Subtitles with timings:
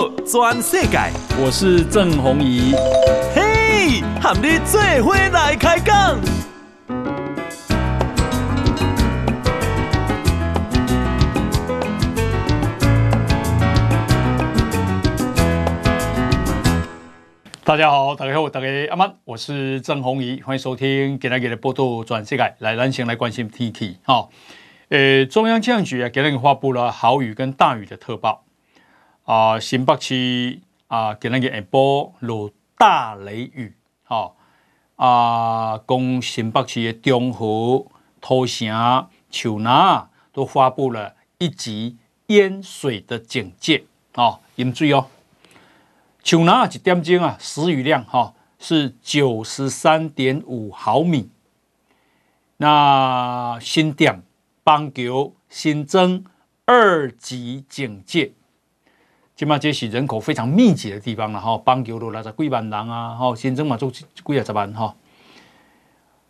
[0.00, 0.98] 报全世界，
[1.38, 2.72] 我是郑宏仪。
[3.34, 6.18] 嘿，和你做伙来开讲。
[17.62, 22.54] 大家好，大家好，大家阿曼，我是郑宏仪，欢迎收听今天的报道转世界。
[22.60, 23.98] 来，咱先来关心天气。
[24.04, 24.30] 哈，
[24.88, 28.44] 呃，中央气象局啊，今天发布了豪雨跟大雨的特报。
[29.30, 30.58] 啊，新北市
[30.88, 34.34] 啊，今日下晡落大雷雨，吼
[34.96, 37.86] 啊，讲新北市的中和、
[38.20, 39.68] 土城、树林
[40.32, 43.84] 都发布了一级淹水的警戒，
[44.14, 45.06] 哦，淹水哦。
[46.24, 51.30] 树林一点钟啊，时雨量哈是九十三点五毫米。
[52.56, 54.24] 那新店、
[54.64, 56.24] 邦桥新增
[56.64, 58.32] 二级警戒。
[59.40, 64.04] 起码这是人口非常密集的地方了哈，邦桥路来着几万人啊，哈，新增嘛就几
[64.38, 64.94] 啊十万哈。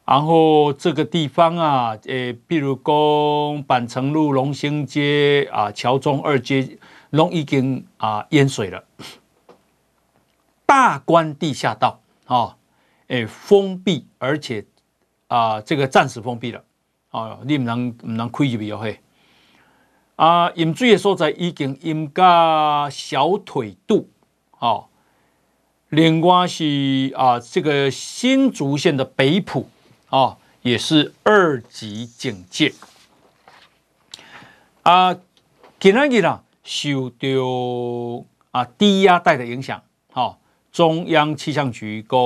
[0.05, 6.79] 然后这个地方啊，诶，比如讲板城路、龙兴街啊、桥中二街，
[7.11, 8.85] 都已经啊淹水了。
[10.65, 12.57] 大关地下道啊，
[13.09, 14.65] 诶，封闭，而且
[15.27, 16.63] 啊，这个暂时封闭了
[17.11, 19.01] 啊，你不能不能开入去哦嘿。
[20.21, 24.11] 啊，淹水的所在已经淹到小腿肚，
[24.59, 24.89] 哦，
[25.89, 29.71] 另外是啊，这个新竹县的北埔
[30.11, 32.75] 啊，也是二级警戒。
[34.83, 35.15] 啊，
[35.79, 40.37] 今天呢，受到啊低压带的影响，哈，
[40.71, 42.19] 中央气象局讲，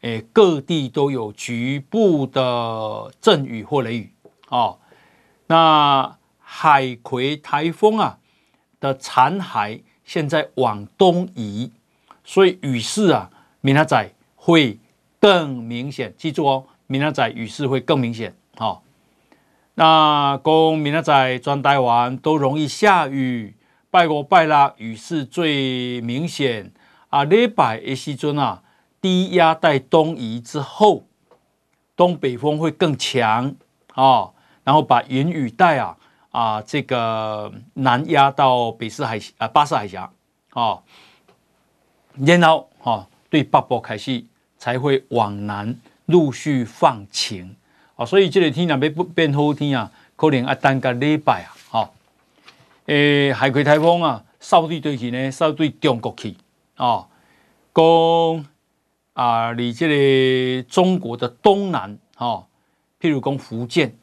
[0.00, 4.12] 诶，各地都有局部的阵雨或雷雨，
[4.48, 4.80] 哦，
[5.46, 6.16] 那。
[6.56, 8.20] 海葵台风啊
[8.78, 11.72] 的残骸现在往东移，
[12.22, 13.28] 所以雨势啊，
[13.60, 14.78] 明仔会
[15.18, 16.14] 更明显。
[16.16, 18.36] 记住哦，明仔雨势会更明显。
[18.56, 18.84] 好、
[19.74, 23.56] 那公明仔载全台湾都容易下雨，
[23.90, 26.72] 拜五拜啦雨势最明显
[27.08, 27.24] 啊。
[27.24, 28.62] 礼拜的时阵啊，
[29.00, 31.02] 低压带东移之后，
[31.96, 33.56] 东北风会更强
[33.94, 34.30] 啊、
[34.62, 35.96] 然后把云雨带啊。
[36.34, 40.10] 啊，这个南压到北势海啊，巴士海峡，
[40.50, 40.82] 啊，
[42.18, 44.24] 然后哈对北部开始
[44.58, 47.54] 才会往南陆续放晴，
[47.94, 51.90] 啊，所以这个天气不变好天啊，可能要等个礼拜啊，哈，
[52.86, 56.34] 诶，海葵台风啊，扫对对去呢，扫对中国去，
[56.74, 57.06] 啊，
[57.72, 58.44] 讲
[59.12, 62.44] 啊，离这个中国的东南，哈，
[63.00, 63.96] 譬如讲福建。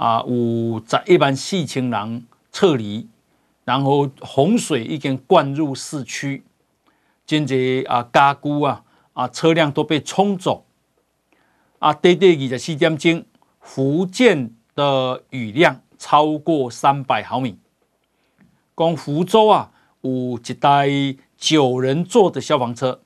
[0.00, 3.06] 啊，有十一万四千人撤离，
[3.66, 6.42] 然后洪水已经灌入市区，
[7.26, 10.64] 真济啊家具啊啊车辆都被冲走。
[11.80, 13.26] 啊，短短二十四点钟，
[13.60, 17.58] 福建的雨量超过三百毫米。
[18.74, 20.88] 讲福州啊，有一台
[21.36, 23.02] 九人座的消防车，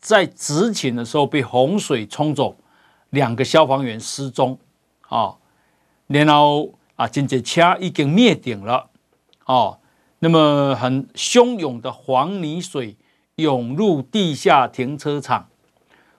[0.00, 2.56] 在执勤的时候被洪水冲走，
[3.10, 4.58] 两个消防员失踪。
[5.02, 5.36] 啊。
[6.06, 8.90] 然后啊，这些车已经灭顶了
[9.46, 9.78] 哦。
[10.18, 12.96] 那么很汹涌的黄泥水
[13.36, 15.48] 涌入地下停车场，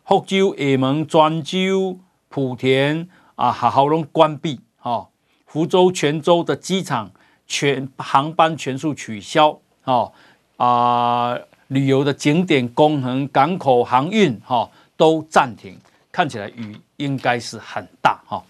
[0.03, 5.07] 福州、厦门、泉州、莆田啊，好好拢关闭哦。
[5.45, 7.11] 福州、泉州的机场
[7.47, 10.11] 全航班全数取消哦。
[10.57, 11.37] 啊，
[11.67, 15.77] 旅游的景点、工程、港口航运哈、哦、都暂停。
[16.11, 18.37] 看起来雨应该是很大哈。
[18.37, 18.43] 哦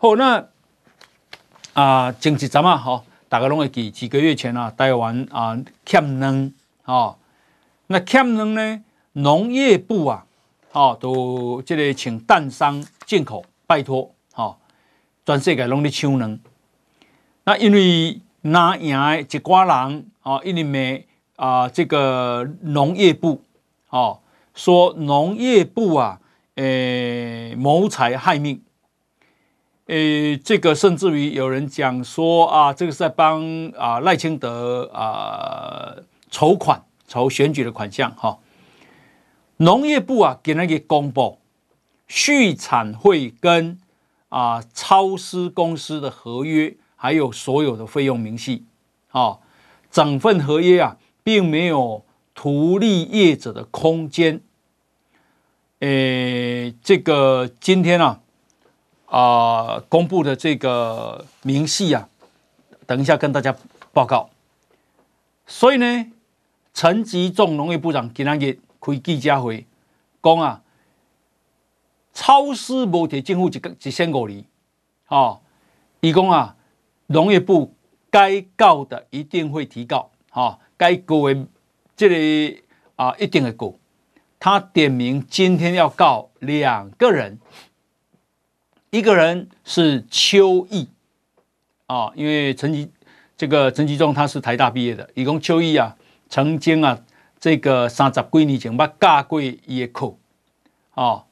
[0.00, 0.48] 好，那
[1.72, 3.04] 啊，经济怎么好？
[3.28, 6.52] 大家拢会记，几个月前啊，台湾啊欠粮
[6.84, 7.16] 啊，
[7.88, 8.80] 那欠粮呢？
[9.14, 10.24] 农业部啊，
[10.70, 14.56] 哦，都这个请蛋商进口，拜托，哈，
[15.26, 16.38] 全世界拢在抢粮。
[17.42, 21.04] 那因为拿赢的一寡人啊，因为没
[21.34, 23.42] 啊，这个农业部
[23.90, 24.20] 哦，
[24.54, 26.20] 说农业部啊，
[26.54, 28.62] 诶，谋财害命。
[29.88, 35.94] 诶，这个甚至于有人讲说啊，这个是在帮啊赖清德啊
[36.30, 38.38] 筹款，筹选举的款项哈、哦。
[39.56, 41.38] 农业部啊给那个公布，
[42.06, 43.78] 畜产会跟
[44.28, 48.66] 啊超市公司的合约，还有所有的费用明细，
[49.08, 49.40] 啊、哦，
[49.90, 52.04] 整份合约啊并没有
[52.34, 54.42] 图利业者的空间。
[55.80, 58.20] 诶，这个今天啊。
[59.10, 62.08] 啊、公布的这个明细啊，
[62.86, 63.54] 等一下跟大家
[63.92, 64.28] 报告。
[65.46, 66.12] 所以呢，
[66.74, 69.66] 陈吉仲农业部长今天日开记者会，
[70.22, 70.62] 讲啊，
[72.12, 74.44] 超市无提政府一个一千五厘，
[75.08, 75.40] 哦，
[76.00, 76.56] 伊讲啊，
[77.06, 77.74] 农业部
[78.10, 81.46] 该告的一定会提告，哦，该告的
[81.96, 82.62] 这里、
[82.96, 83.74] 啊一定会告。
[84.40, 87.40] 他点名今天要告两个人，
[88.90, 90.88] 一个人是邱毅，
[91.86, 92.90] 啊，因为陈吉
[93.36, 95.96] 这个陈吉仲他是台大毕业的，伊讲邱毅啊。
[96.30, 96.98] 曾经啊，
[97.40, 100.14] 这个三十几年前捌教过伊的课，
[100.90, 101.24] 啊，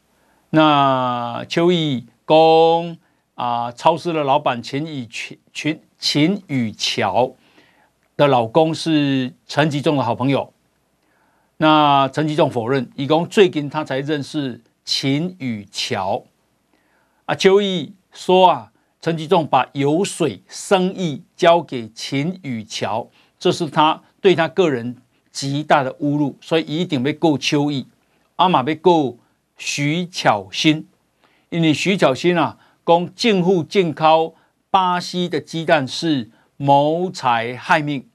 [0.48, 2.96] 那邱毅讲
[3.34, 7.34] 啊，超市的老板秦宇群群秦宇桥
[8.16, 10.50] 的老公是陈吉仲的好朋友，
[11.58, 16.24] 那陈吉仲否认，伊讲最近他才认识秦宇桥，
[17.26, 23.08] 啊，邱毅说啊，陈吉仲把油水生意交给秦宇桥，
[23.38, 24.02] 这是他。
[24.18, 24.96] 对他个人
[25.30, 27.86] 极大的侮辱，所以一定被告邱毅，
[28.36, 29.16] 阿玛被告
[29.56, 30.88] 徐巧芯，
[31.50, 34.34] 因为徐巧芯啊，讲政府进口
[34.68, 38.08] 巴西的鸡蛋是谋财害命，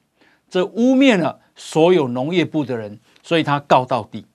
[0.50, 4.25] 这污蔑了所有农业部的人，所以他告到底。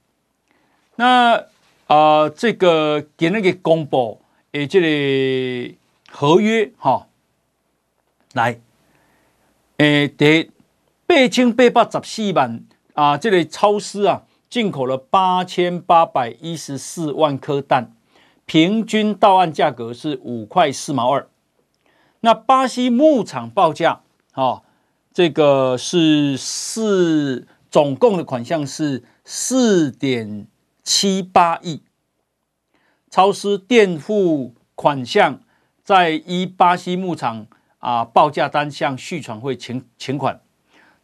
[0.94, 1.44] 那啊、
[1.88, 4.22] 呃，这个给那个公布
[4.56, 5.76] 诶，这里
[6.10, 7.06] 合约哈、哦，
[8.32, 8.58] 来，
[9.76, 10.50] 诶，得。
[11.06, 12.64] 八千八百十四万
[12.94, 13.18] 啊！
[13.18, 17.92] 这类、个、超市啊，进口了八千八百一十四万颗蛋，
[18.46, 21.28] 平均到岸价格是五块四毛二。
[22.20, 24.00] 那巴西牧场报价
[24.32, 24.62] 啊，
[25.12, 30.46] 这个是四，总共的款项是四点
[30.82, 31.82] 七八亿。
[33.10, 35.40] 超市垫付款项，
[35.82, 37.46] 在一巴西牧场
[37.78, 40.40] 啊报价单向续传会请请款。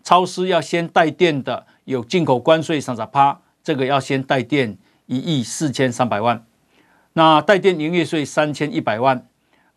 [0.02, 4.76] 超市要先代垫的有进口关税三十趴，这个要先代垫
[5.06, 6.44] 一亿四千三百万，
[7.12, 9.26] 那代垫营业税三千一百万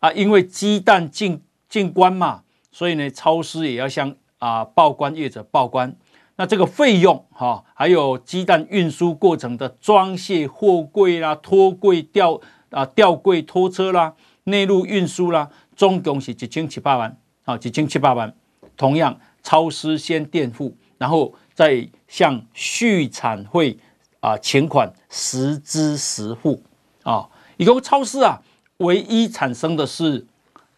[0.00, 2.42] 啊，因为鸡蛋进进关嘛，
[2.72, 5.96] 所以呢，超市也要向啊报关业者报关。
[6.36, 12.40] 那这个费用哈，还有鸡蛋运输过程的装卸货柜啦、拖柜吊
[12.70, 18.34] 啊吊柜拖车啦、内陆运输啦，总共是一千七百万啊，一千七百万，
[18.76, 19.18] 同样。
[19.42, 23.78] 超市先垫付，然后再向畜产会
[24.18, 26.60] 啊钱款，实支实付
[27.04, 27.28] 啊。
[27.56, 28.42] 一共超市啊，
[28.78, 30.26] 唯一产生的是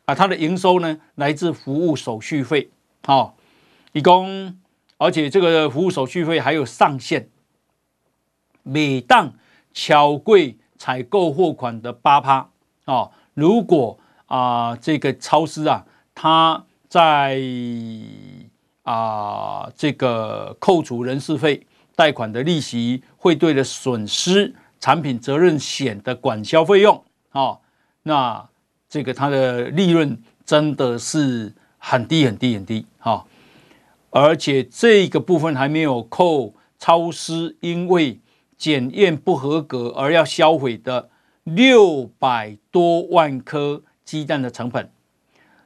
[0.05, 2.69] 啊，它的营收呢来自服务手续费
[3.06, 3.32] 啊。
[3.93, 4.55] 一共，
[4.98, 7.28] 而且这个服务手续费还有上限，
[8.62, 9.32] 每当
[9.72, 12.48] 超柜采购货款的八趴
[12.84, 17.40] 啊，如果啊这个超市啊，它在
[18.82, 27.58] 啊，这个扣除人事费、贷款的利息、汇兑的损失、产品责任险的管销费用啊，
[28.02, 28.48] 那
[28.88, 33.24] 这个它的利润真的是很低很低很低哈，
[34.10, 38.20] 而且这个部分还没有扣超市因为
[38.56, 41.10] 检验不合格而要销毁的
[41.44, 44.90] 六百多万颗鸡蛋的成本。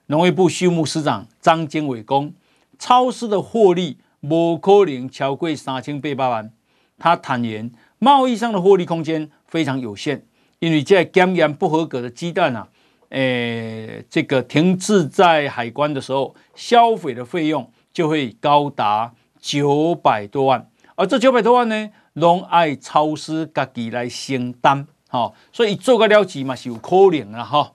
[0.06, 2.32] 农业部畜牧司长张经纬讲。
[2.78, 6.52] 超市的获利不可能超过三千八百万。
[6.98, 7.70] 他坦言，
[8.00, 10.22] 贸易上的获利空间非常有限，
[10.58, 12.68] 因为在检验不合格的鸡蛋啊，
[13.10, 27.72] 诶，这个停滞在海关的时候，销毁的费用就会高达九百多万，而这九百多万呢，拢爱超市自己来承担，哈，所以做个了结嘛是有可能的哈。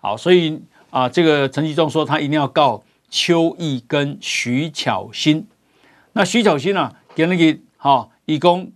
[0.00, 2.82] 好，所以啊，这个陈吉仲说他一定要告。
[3.14, 5.46] 邱毅跟徐巧芯，
[6.14, 8.72] 那徐巧芯啊，给那个哈，一共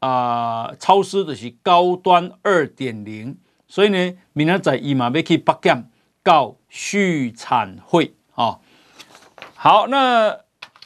[0.00, 3.38] 啊，超市的是高端二点零，
[3.68, 5.88] 所以呢，明仔载伊嘛要去北京
[6.24, 8.58] 告畜产会啊。
[9.56, 10.40] 好，那、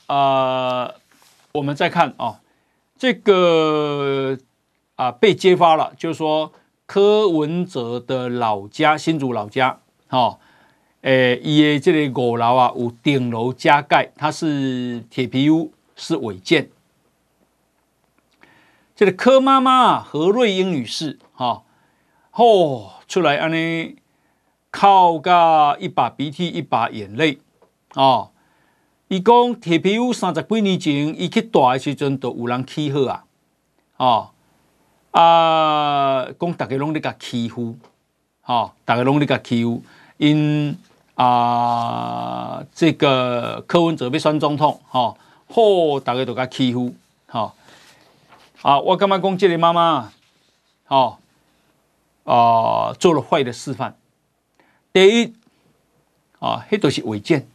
[0.07, 0.95] 呃，
[1.53, 2.41] 我们再看啊，
[2.97, 4.39] 这个
[4.97, 6.53] 啊被揭发了，就是说
[6.87, 10.39] 柯文哲的老家新竹老家，哈。
[11.03, 16.69] 诶，伊的这个五楼啊，有顶楼加盖，它是铁皮屋，是违建。
[18.95, 21.63] 这个柯妈妈，何瑞英女士，哈，
[22.33, 23.97] 哦，出来安尼，
[24.71, 27.39] 靠个一把鼻涕一把眼泪，
[27.95, 28.30] 哦，
[29.11, 33.25] 伊讲铁皮屋三十几年前，伊去住的时阵，都有人欺负啊，
[33.97, 34.31] 哦，
[35.11, 37.77] 啊，讲大家拢咧甲欺负，
[38.41, 39.83] 哈，大家拢咧甲欺负，
[40.19, 40.79] 因。
[41.17, 45.15] 啊，这个柯文哲被选总统，哈，
[45.49, 46.95] 好，大家都甲欺负，
[47.27, 47.55] 好
[48.63, 48.81] 啊！
[48.81, 50.11] 我感觉讲这个妈妈，
[50.85, 51.21] 好
[52.25, 53.95] 啊，做了坏的示范。
[54.95, 55.35] 第一
[56.39, 57.47] 啊，迄都是违建，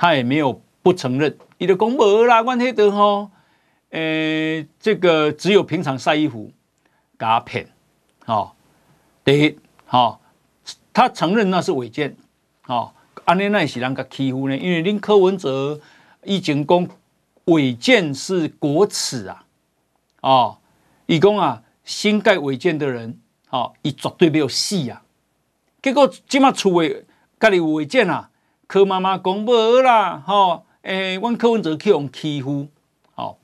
[0.00, 3.30] 他也没有不承认，伊就讲无啦，阮迄个吼，
[3.90, 6.50] 诶，这个只有平常晒衣服，
[7.18, 7.68] 甲骗，
[8.24, 8.56] 好，
[9.22, 10.18] 第一，好，
[10.94, 12.16] 他承认那是违建，
[12.62, 12.94] 好。
[13.26, 14.56] 安尼那是人家欺负呢？
[14.56, 15.78] 因为恁柯文哲
[16.24, 16.88] 已经讲
[17.44, 19.44] 违建是国耻啊！
[20.22, 20.58] 哦，
[21.04, 25.02] 伊讲啊，新盖违建的人，哦，伊绝对没有死啊！
[25.82, 27.04] 结果即马厝诶，
[27.38, 28.29] 家里有违建啊，
[28.70, 32.68] 柯妈妈讲无啦，吼、哦，诶、欸，阮柯文哲去用欺负，
[33.16, 33.36] 好、哦，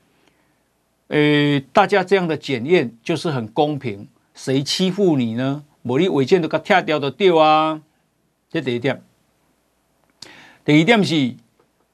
[1.09, 5.65] 诶、大家这样的检验就是很公平，谁欺负你呢？
[5.83, 7.83] 无你违建都甲拆掉就对啊，
[8.49, 9.03] 这第一点。
[10.65, 11.35] 第二点是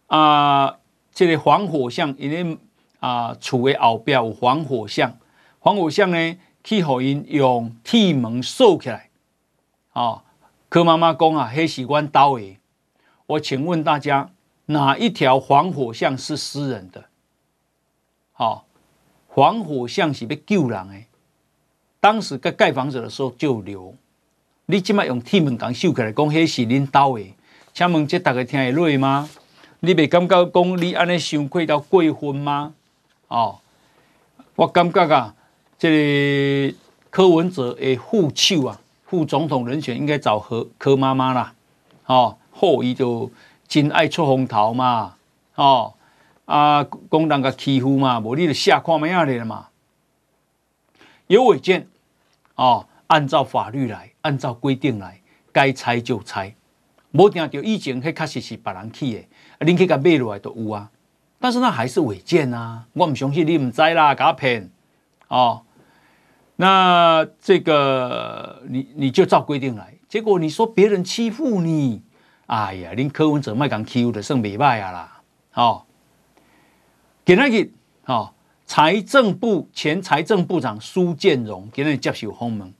[0.08, 0.76] 啊，
[1.14, 2.58] 这个防火巷，因为
[3.00, 5.16] 啊，厝的后边有防火巷，
[5.62, 9.08] 防火巷呢，去互因用铁门锁起来。
[9.94, 10.22] 啊，
[10.68, 12.58] 柯妈妈讲啊，迄是阮兜的。
[13.32, 14.30] 我请问大家，
[14.66, 17.02] 哪一条防火巷是私人的？
[18.32, 18.66] 好、
[19.34, 20.94] 防火巷是要救人的。
[22.00, 23.94] 当时在盖房子的时候就留，
[24.66, 27.24] 你即马用铁门刚锁起来，讲迄是恁兜的。
[27.72, 29.30] 请问这大家听会累吗？
[29.80, 32.74] 你袂感觉讲你安尼伤过到过分吗？
[33.28, 33.60] 哦，
[34.56, 35.34] 我感觉啊，
[35.78, 35.88] 这
[36.70, 36.76] 个
[37.08, 41.54] 柯文哲的副手啊，副总统人选应该找何柯妈妈啦。
[42.04, 43.28] 哦，好，伊就
[43.66, 45.16] 真爱出风头嘛。
[45.56, 45.94] 哦，
[46.44, 49.66] 啊，讲人家欺负嘛，无你就下看咩样的嘛？
[51.26, 51.88] 有违建，
[52.54, 56.54] 哦，按照法律来，按照规定来，该拆就拆。
[57.10, 59.26] 无听到以前，迄确实是别人起
[59.58, 60.88] 的，恁去甲买落来都有啊。
[61.40, 64.70] 但是那还是违建啊，我唔相信你唔知啦，甲骗
[65.26, 65.62] 哦。
[66.54, 72.00] 那这个你你就照规定来，结果你说别人欺负你，
[72.52, 75.22] 哎呀，恁柯文哲卖讲欺负的算袂歹啊啦。
[75.54, 75.86] 哦，
[77.24, 77.72] 今仔日
[78.04, 78.34] 哦，
[78.66, 82.74] 财政部前财政部长苏建荣今日接受访问，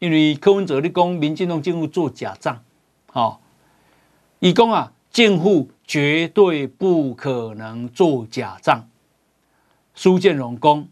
[0.00, 2.62] 因为柯文哲咧讲民进党政府做假账，
[3.14, 3.38] 哦。
[4.40, 8.86] 伊讲啊，政府绝对不可能做假账。
[9.94, 10.86] 苏建荣讲，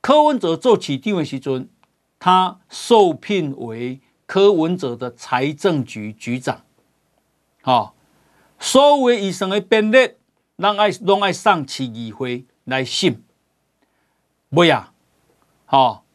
[0.00, 1.68] 柯文哲做市长的时阵，
[2.20, 4.00] 他受聘为
[4.32, 6.64] 柯文哲的财政局局长。
[7.60, 7.94] 好，
[8.58, 10.16] 所有以上的编列，
[10.56, 13.22] 让爱拢爱上市议会来审。
[14.48, 14.94] 不呀，
[15.66, 16.06] 好，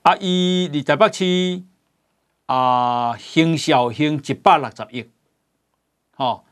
[0.00, 1.62] 啊，伊伫台北市
[2.46, 5.10] 啊，行销行一百六十亿。
[6.16, 6.44] 哦，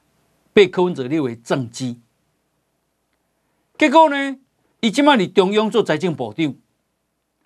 [0.53, 1.99] 被柯文哲列为政绩，
[3.79, 4.37] 结果呢？
[4.81, 6.55] 伊即马伫中央做财政部长，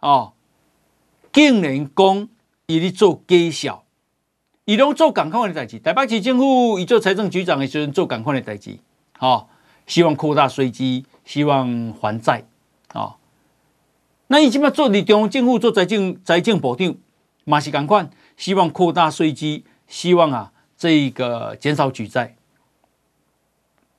[0.00, 0.32] 哦，
[1.32, 2.28] 竟然讲
[2.66, 3.84] 伊咧做假小，
[4.64, 5.78] 伊拢做共款的代志。
[5.78, 8.78] 台北市政府伊做财政局长的时阵做共款的代志，
[9.18, 9.48] 哦，
[9.86, 12.44] 希望扩大税基，希望还债，
[12.94, 13.16] 哦，
[14.28, 16.94] 那伊即马做伫中央政府做财政财政部长，
[17.44, 20.50] 嘛是共款，希望扩大税基，希望啊。
[20.76, 22.36] 这个减少举债，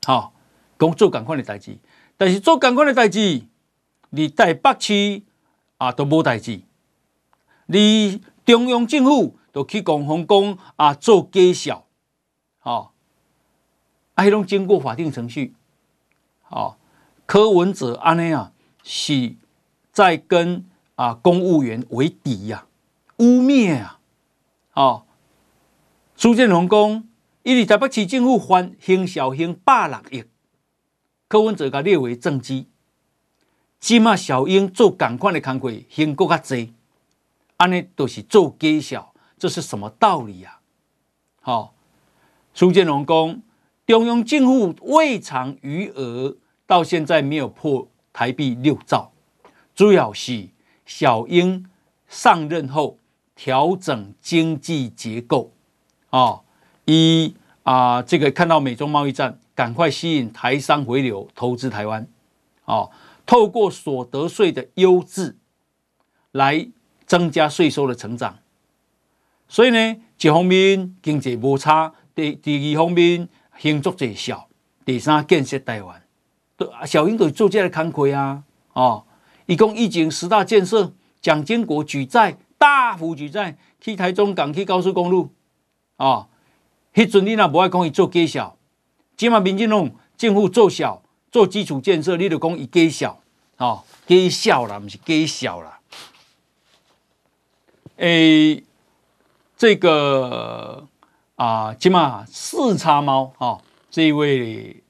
[0.05, 0.33] 好，
[0.77, 1.77] 工作赶快的代志，
[2.17, 3.43] 但是做赶快的代志，
[4.09, 5.21] 你台北市
[5.77, 6.59] 啊都无代志，
[7.67, 11.87] 你中央政府都去讲红讲啊做假小，
[12.59, 12.93] 好，
[14.13, 15.53] 啊，迄拢经过法定程序，
[16.43, 16.77] 好，
[17.25, 18.51] 柯文哲安尼啊
[18.83, 19.35] 是
[19.91, 22.67] 在跟啊公务员为敌呀，
[23.17, 23.99] 污蔑啊，
[24.69, 25.05] 好。
[26.17, 27.03] 苏建荣讲，
[27.43, 30.23] 伊伫台北市政府还行小英百六亿，
[31.27, 32.69] 柯文哲甲列为政绩。
[33.81, 36.73] 即马小英做共款的工课，行阁较济，
[37.57, 40.59] 安尼都是做假小，这是什么道理呀、
[41.41, 41.69] 好、哦，
[42.53, 43.41] 苏建荣讲，
[43.85, 46.35] 中央政府未偿余额，
[46.65, 49.11] 到现在没有破台币六兆，
[49.73, 50.49] 主要是
[50.85, 51.65] 小英
[52.07, 52.97] 上任后
[53.35, 55.51] 调整经济结构。
[56.09, 56.43] 哦，
[56.85, 62.07] 一啊，这个看到美中贸易战，赶快吸引台商回流投资台湾，
[62.65, 62.91] 哦，
[63.25, 65.37] 透过所得税的优质
[66.31, 66.67] 来
[67.05, 68.37] 增加税收的成长。
[69.47, 74.47] 所以呢，一方面经济无差，第第二方面兴作济小，
[74.83, 76.01] 第三建设台湾。
[76.57, 78.43] 都小英都做这个工课啊，
[78.73, 79.05] 哦，
[79.45, 85.29] 一共疫情十大建设，蒋经国举债大幅举债，去台中港去高速公路。
[85.97, 86.27] 啊，
[86.93, 88.57] 迄阵你若无爱讲伊做假小，
[89.17, 93.19] 即马民进党政府做小做基础建设，你就讲伊给小，
[93.57, 95.74] 哦，给小啦，毋是给小啦。
[97.97, 98.63] 诶、
[99.55, 100.85] 这个
[101.35, 104.83] 啊，起码四叉猫啊，这位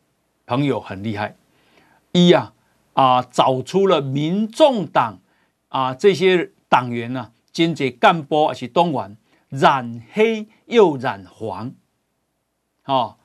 [0.47, 1.35] 朋友很厉害，
[2.11, 2.53] 一呀
[2.93, 5.19] 啊，找出了民众党
[5.69, 9.15] 啊这些党员呢、啊，兼职干部而且东莞
[9.49, 11.71] 染黑又染黄，
[12.85, 13.17] 哦，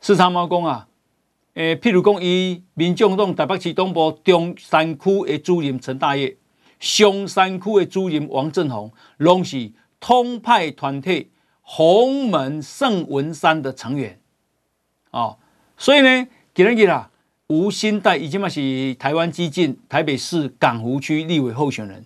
[0.00, 0.86] 四叉猫讲啊，
[1.54, 6.36] 诶、譬如讲以民众党台北市东部中山区的主任陈大业。
[6.78, 11.30] 松山区的主任王正宏，拢是通派团体
[11.62, 14.20] 洪门圣文山的成员，
[15.10, 15.38] 哦，
[15.76, 17.10] 所以呢，今日啦，
[17.48, 22.04] 吴欣岱已经嘛是台湾基进台北市港湖区立委候选人，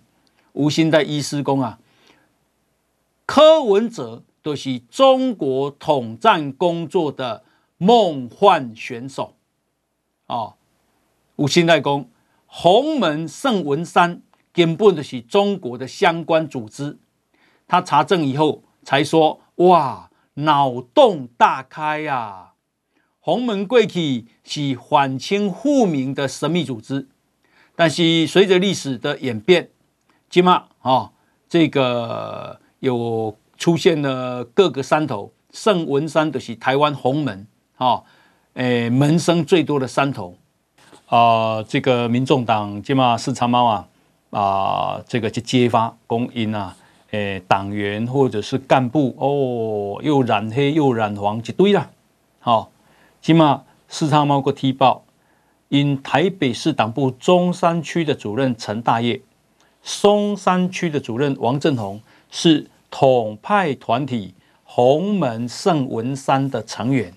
[0.53, 1.77] 吴欣岱医师公啊，
[3.25, 7.43] 柯文哲都是中国统战工作的
[7.77, 9.35] 梦幻选手，
[10.27, 10.53] 哦，
[11.35, 12.09] 吴欣岱公
[12.45, 14.21] 洪门圣文山。
[14.53, 16.97] 根本就是中国的相关组织，
[17.67, 22.47] 他查证以后才说：“哇，脑洞大开呀、啊！
[23.19, 27.07] 洪门过去是反清复明的神秘组织，
[27.75, 29.69] 但是随着历史的演变，
[30.29, 31.11] 今嘛啊，
[31.47, 38.03] 这个有出现了各个山头，圣文山的是台湾洪门啊，
[38.55, 40.35] 诶，门生最多的山头
[41.05, 41.17] 啊、
[41.57, 43.87] 呃，这个民众党今嘛四叉猫啊。”
[44.31, 46.75] 啊，这个去揭发公因啊，
[47.11, 51.89] 诶，党员或者是干部哦，又染黑又染黄一堆啦。
[52.39, 52.71] 好，
[53.21, 55.03] 起码四叉猫个踢爆，
[55.67, 59.21] 因台北市党部中山区的主任陈大业，
[59.83, 64.33] 松山区的主任王振宏是统派团体
[64.63, 67.13] 洪门圣文山的成员，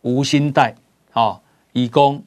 [0.00, 0.74] 吴欣岱
[1.12, 1.40] 啊，
[1.72, 2.24] 以公。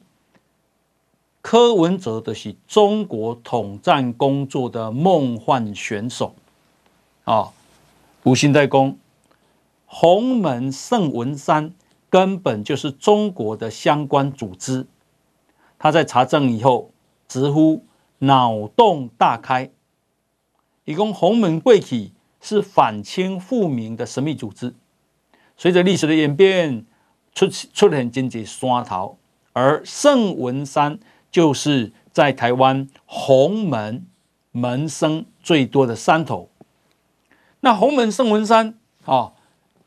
[1.40, 6.34] 柯文哲的是中国统战工作的梦幻选手
[7.24, 7.50] 啊！
[8.24, 8.98] 吴欣岱公，
[9.86, 11.72] 洪门圣文山
[12.10, 14.86] 根本就是中国的相关组织。
[15.78, 16.90] 他在查证以后
[17.28, 17.84] 直呼
[18.18, 19.70] 脑洞大开，
[20.84, 24.74] 一共洪门贵体是反清复明的神秘组织。
[25.56, 26.84] 随着历史的演变，
[27.32, 29.16] 出出现经济山头，
[29.52, 30.98] 而圣文山。
[31.30, 34.06] 就是在台湾洪门
[34.52, 36.48] 门生最多的山头，
[37.60, 39.32] 那洪门圣文山啊，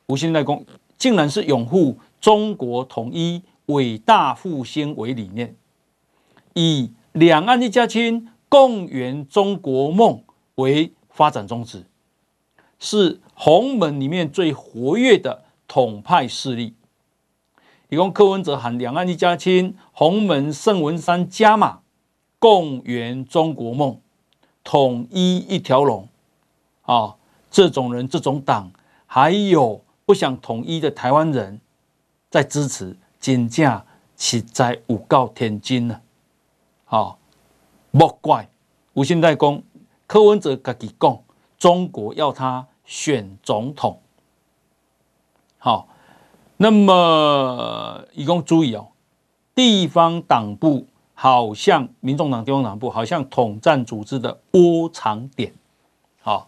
[0.07, 0.65] 吴欣岱公
[0.97, 5.55] 竟然是拥护中国统一、伟大复兴为理念，
[6.53, 10.23] 以两岸一家亲、共圆中国梦
[10.55, 11.85] 为发展宗旨，
[12.79, 16.75] 是洪门里面最活跃的统派势力。
[17.91, 21.81] 提供柯文哲喊两岸一家亲，洪门圣文山加码，
[22.39, 23.99] 共圆中国梦，
[24.63, 26.07] 统一一条龙。
[26.83, 27.17] 啊，
[27.49, 28.71] 这种人，这种党，
[29.05, 31.59] 还有不想统一的台湾人
[32.29, 33.83] 在支持，真正
[34.15, 36.01] 实在有够天真了。
[36.85, 37.19] 好，
[37.91, 38.47] 莫怪
[38.93, 39.61] 吴欣岱讲，
[40.07, 41.19] 柯文哲自己讲，
[41.59, 43.99] 中国要他选总统。
[45.57, 45.89] 好。
[46.63, 48.89] 那么，一共注意哦，
[49.55, 55.55] 地方党部好像民众党地方党部好像统战组织的窝藏点，
[56.21, 56.47] 好，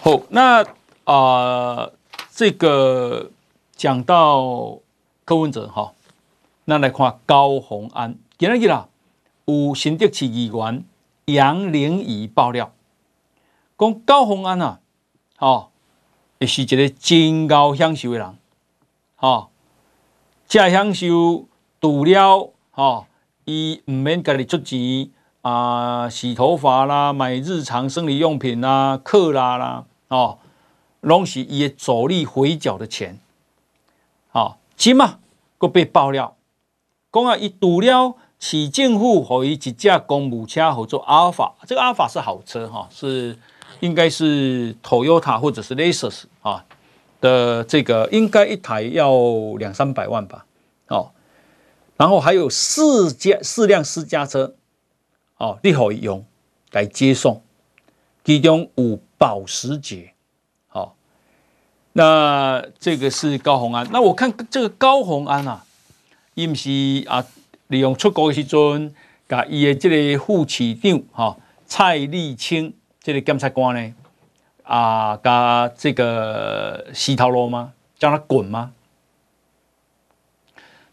[0.00, 0.72] 好，那啊、
[1.04, 1.92] 呃，
[2.30, 3.30] 这个
[3.76, 4.78] 讲到
[5.26, 5.92] 柯文哲哈，
[6.64, 8.88] 那来看高虹安，今日啦，
[9.44, 10.86] 有新北市议员
[11.26, 12.72] 杨玲仪爆料，
[13.76, 14.80] 讲高虹安啊，
[15.38, 15.68] 哦。
[16.40, 18.37] 也是一个真高享受的人，
[19.20, 19.48] 哈、哦，
[20.46, 21.48] 这享受
[21.80, 23.06] 除了哈，
[23.44, 25.10] 伊唔免家己出钱
[25.42, 30.38] 啊，洗头发啦，买日常生理用品啦，克拉啦，哦，
[31.00, 33.18] 拢是伊的助力回缴的钱，
[34.30, 35.18] 好、哦，起码
[35.58, 36.36] 阁被爆料，
[37.12, 43.36] 讲啊，伊除了市政府和伊一架公务车，合作阿尔法，这个阿尔法是好车哈、哦，是。
[43.80, 46.64] 应该是 Toyota 或者是 Lexus 啊
[47.20, 49.12] 的这个，应该一台要
[49.58, 50.46] 两三百万吧，
[50.88, 51.10] 哦，
[51.96, 54.54] 然后还有四家四辆私家车，
[55.36, 56.24] 哦，你可以用
[56.72, 57.42] 来接送，
[58.24, 60.12] 其中有保时捷，
[60.72, 60.92] 哦，
[61.92, 65.64] 那这个是高宏安，那我看这个高宏安啊，
[66.34, 66.70] 伊不是
[67.06, 67.24] 啊，
[67.68, 68.94] 利用出国的时阵，
[69.28, 72.74] 甲伊的这个副市长哈蔡立清。
[73.00, 73.94] 这个检察官呢，
[74.68, 77.72] 啊，加这个洗头路吗？
[77.98, 78.72] 叫他滚吗？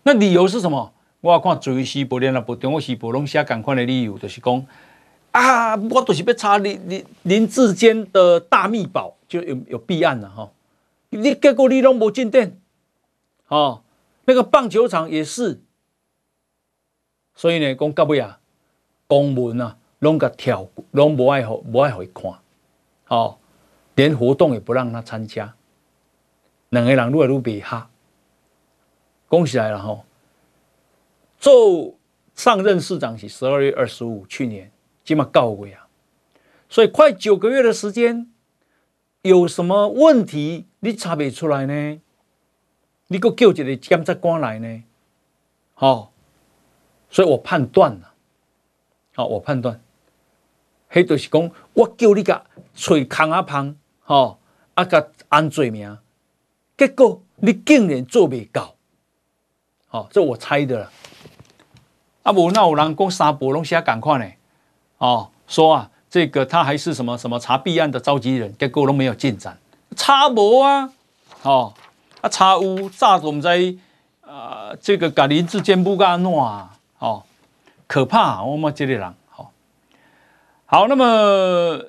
[0.04, 0.94] 那理由是什么？
[1.20, 4.66] 我看《自由时报》联合报、《中国时报》拢写同款的理由，就是讲
[5.32, 10.50] 啊，我都是要查林林林智坚的大秘宝，就有有弊案了哈。
[11.10, 12.58] 你结果你拢无进店，
[13.50, 13.82] 哦，
[14.24, 15.62] 那个棒球场也是，
[17.36, 18.40] 所以呢，讲到尾啊，
[19.08, 22.32] 公文啊，拢甲跳，拢无爱好，无爱互伊看，
[23.08, 23.38] 哦，
[23.96, 25.56] 连活动也不让他参加，
[26.70, 27.90] 两个人越来越别哈。
[29.28, 30.06] 恭喜来了吼！
[31.40, 31.96] 做
[32.36, 34.72] 上任市长是十二月二十五，去年
[35.04, 35.88] 今嘛告过啊，
[36.70, 38.32] 所以快九个月的时间，
[39.24, 42.02] 有什么问题你查不出来呢？
[43.08, 44.84] 你给我叫一个检察官来呢？
[45.74, 46.12] 好，
[47.10, 48.14] 所以我判断了，
[49.16, 49.82] 好，我判断，
[50.88, 53.42] 黑就是讲我叫你个吹空啊
[54.06, 54.39] 胖，好
[54.76, 55.98] 啊个安罪名，
[56.78, 58.76] 结果你竟然做不到。
[59.89, 60.91] 哦，这我猜的了。
[62.24, 64.26] 啊无，那有人讲三宝拢写赶快呢。
[64.98, 69.58] 哦，说啊，这个他还是什么什么查弊案的召集人，结果都没有进展，
[69.96, 70.91] 查无啊。
[71.44, 71.74] 哦，
[72.22, 73.48] 啊查有，早都唔知
[74.22, 76.78] 啊，这个甲林志坚不干喏啊。
[77.00, 77.24] 哦，
[77.88, 79.13] 可怕，我们这里人。
[79.30, 79.48] 好，哦，
[80.65, 81.80] 好，那么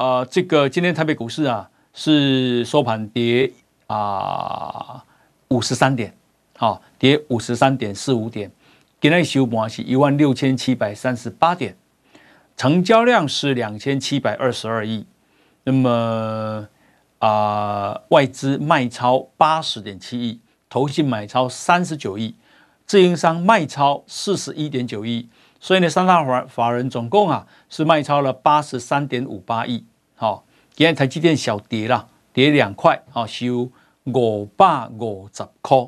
[0.00, 3.52] 呃，这个今天台北股市啊是收盘跌
[3.86, 5.04] 啊
[5.48, 6.16] 五十三点。
[6.56, 8.50] 好，跌五十三点四五点，
[8.98, 11.76] 今天收盘是一万六千七百三十八点，
[12.56, 15.04] 成交量是两千七百二十二亿。
[15.64, 16.66] 那么
[17.18, 17.28] 啊、
[17.92, 22.34] 呃，外资卖超八十点七亿，投信买超三十九亿，
[22.86, 25.28] 自营商卖超四十一点九亿。
[25.60, 29.84] 所以呢，三大法法人总共啊是卖超了八十三点五八亿。
[30.20, 33.70] 好，今天台积电小跌了，跌两块，好，收
[34.04, 35.78] 五百五十块。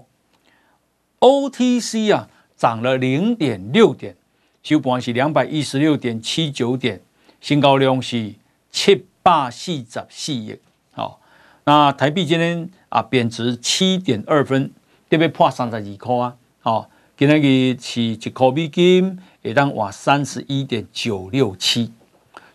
[1.21, 4.17] OTC 啊，涨了零点六点，
[4.63, 7.03] 收盘是两百一十六点七九点，
[7.43, 8.37] 新高量是
[8.71, 10.59] 七百四十四亿。
[10.93, 11.21] 好，
[11.65, 14.73] 那台币今天啊贬值七点二分，
[15.11, 16.37] 特别破三十二块啊。
[16.61, 21.93] 好，今天是一块美金也当哇三十一点九六七，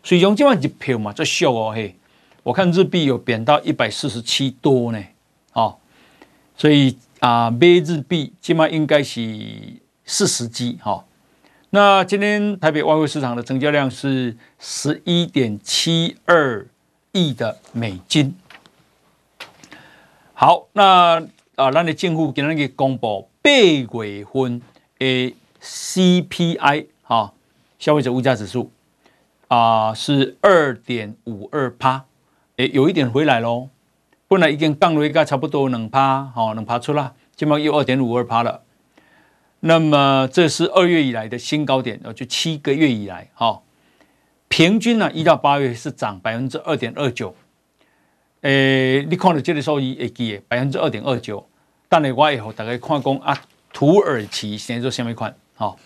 [0.07, 1.93] 所以用这样一票嘛，这小哦嘿。
[2.43, 5.03] 我看日币有贬到一百四十七多呢。
[5.51, 5.75] 哦，
[6.55, 6.97] 所以。
[7.19, 9.19] 啊，买日币起码应该是
[10.05, 11.03] 四十几哈。
[11.71, 16.63] 那今天台北外汇市场的成交量是十一点七二
[17.13, 18.35] 亿的美金。
[20.35, 21.19] 好，那
[21.55, 24.61] 啊，咱的政府今天给公布八月份
[24.99, 27.33] 的 CPI 哈，
[27.79, 28.69] 消费者物价指数
[29.47, 32.05] 啊是二点五二趴，
[32.57, 33.69] 诶，有一点回来喽。
[34.27, 38.63] 本来已经降了一个差不多两趴，好，两趴出了，基本上又二点五二趴了。
[39.61, 43.61] 那么这是二月以来的新高点，就七个月以来，哈，
[44.49, 47.33] 平均呢一到八月是涨百分之二点二九。
[48.41, 51.47] 诶，你看到这个收益会记，百分之二点二九。
[51.89, 55.33] 但你我以后大概看讲啊，土耳其现在做什么款？
[55.55, 55.79] 好，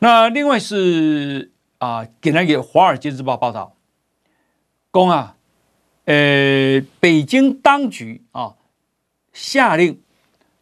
[0.00, 3.74] 那另外是啊，给那个《华尔街日报》报道，
[4.90, 5.36] 公啊。
[6.06, 8.56] 呃，北京当局啊，
[9.32, 10.02] 下令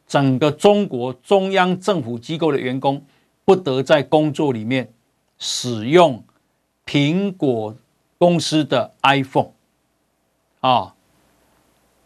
[0.06, 3.04] 整个中国中央政府机构的员工
[3.44, 4.92] 不得在工作里面
[5.38, 6.24] 使用
[6.86, 7.76] 苹果
[8.18, 9.50] 公司的 iPhone
[10.60, 10.94] 啊，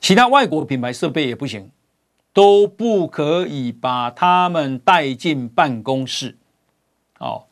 [0.00, 1.70] 其他外国品牌设备也不行，
[2.32, 6.38] 都不可以把他们带进办公室。
[7.18, 7.44] 哦，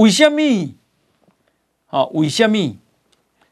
[0.00, 0.40] 为什么？
[1.86, 2.78] 好，为什么？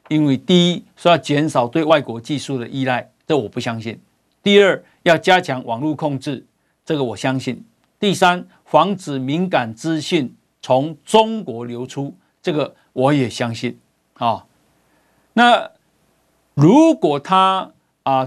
[0.09, 3.97] 因为第一说要减少对外国技术的依赖，这我不相信；
[4.43, 6.47] 第二要加强网络控制，
[6.87, 7.57] 这个我相信；
[8.01, 13.79] 第三防止敏感资讯从中国流出，这个我也相信。
[14.15, 14.47] 啊，
[15.35, 15.71] 那
[16.55, 17.71] 如果他
[18.05, 18.27] 啊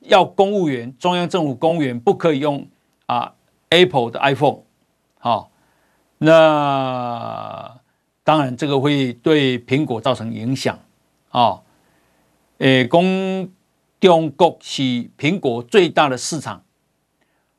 [0.00, 2.66] 要公务员、中央政府公务员不可以用
[3.06, 3.32] 啊
[3.68, 4.62] Apple 的 iPhone，
[5.20, 5.49] 好，
[6.22, 7.80] 那
[8.22, 10.78] 当然这个会对苹果造成影响。
[11.30, 11.62] 啊，
[12.58, 13.00] 诶，讲
[13.98, 14.82] 中国是
[15.16, 16.62] 苹果最大的市场，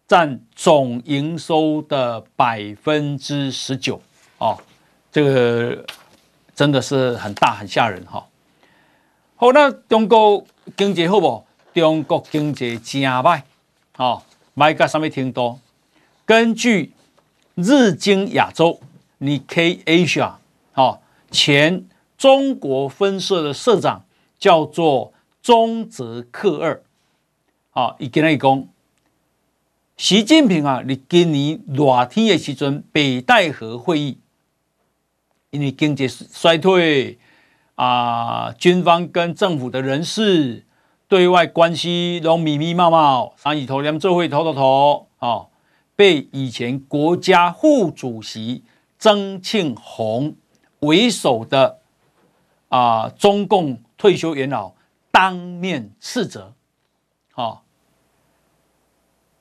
[0.08, 4.00] 占总营收的百分之十九。
[4.38, 4.56] 啊，
[5.12, 5.86] 这个
[6.54, 8.28] 真的是很大很吓人哈。
[9.36, 10.46] 好，那中国
[10.78, 11.44] 经济好不？
[11.74, 13.42] 中国经济真歹，
[13.98, 14.22] 哦，
[14.56, 15.60] 歹到什么程度？
[16.26, 16.94] 根据
[17.62, 18.80] 日经亚洲
[19.20, 20.34] n i k Asia，
[20.74, 21.86] 哦，前。
[22.18, 24.06] 中国分社的社长
[24.38, 26.84] 叫做中泽克二，
[27.72, 28.68] 啊，伊跟他讲，
[29.98, 34.20] 习近平啊，你今年热天的时阵，北戴河会议，
[35.50, 37.18] 因为经济衰退
[37.74, 40.64] 啊，军方跟政府的人士
[41.08, 45.48] 对外关系都密密麻麻，三姨头两座会头头头啊，
[46.02, 48.64] 被以前国家副主席
[48.98, 50.36] 曾庆红
[50.80, 51.78] 为首的
[52.70, 54.74] 啊中共退休元老
[55.12, 56.56] 当面斥责，
[57.34, 57.62] 啊。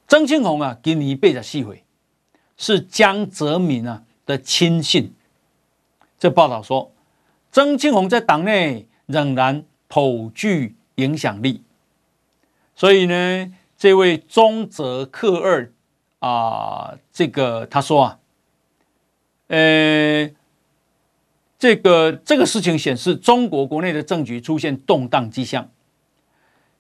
[0.07, 1.83] 曾庆红啊，今年八十四岁，
[2.59, 5.15] 是江泽民啊的亲信。
[6.19, 6.93] 这报道说，
[7.51, 11.63] 曾庆红在党内仍然颇具影响力。
[12.77, 15.73] 所以呢，这位中泽克二
[16.21, 18.19] 啊，这个他说啊，
[19.49, 20.31] 呃，
[21.59, 25.69] 这个这个事情显示中国国内的政局出现动荡迹象。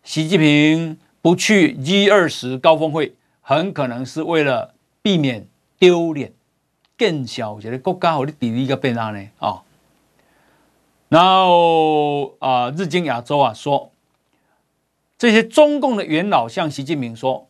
[0.05, 3.17] 习近平不去 G 二十高峰会。
[3.43, 6.33] 很可能是为了避免丢脸，
[6.97, 9.63] 更小觉得国家和你比例一个变大呢啊。
[11.09, 13.91] 然后啊，日经亚洲啊说，
[15.19, 17.49] 这些中共的元老向习近平说，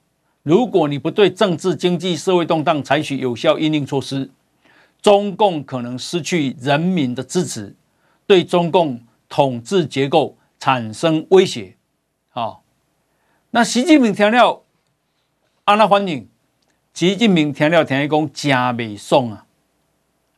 [0.50, 4.28] 如果你不对政治、经济、社会动荡采取有效应应措施，
[5.00, 7.76] 中共可能失去人民的支持，
[8.26, 11.76] 对中共统治结构产生威胁。
[12.32, 12.56] 啊，
[13.52, 14.62] 那习近平强调。
[15.66, 16.28] 安那反应，
[16.92, 19.46] 习近平听了听伊讲真袂爽啊！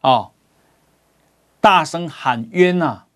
[0.03, 0.31] 哦，
[1.59, 3.07] 大声喊冤呐、啊！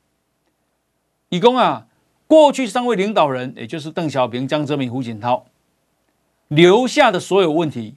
[1.29, 1.89] 伊讲啊，
[2.27, 5.45] 过去三位领导人，也就是邓小平、江泽民、胡锦涛，
[6.49, 7.95] 留下的所有问题，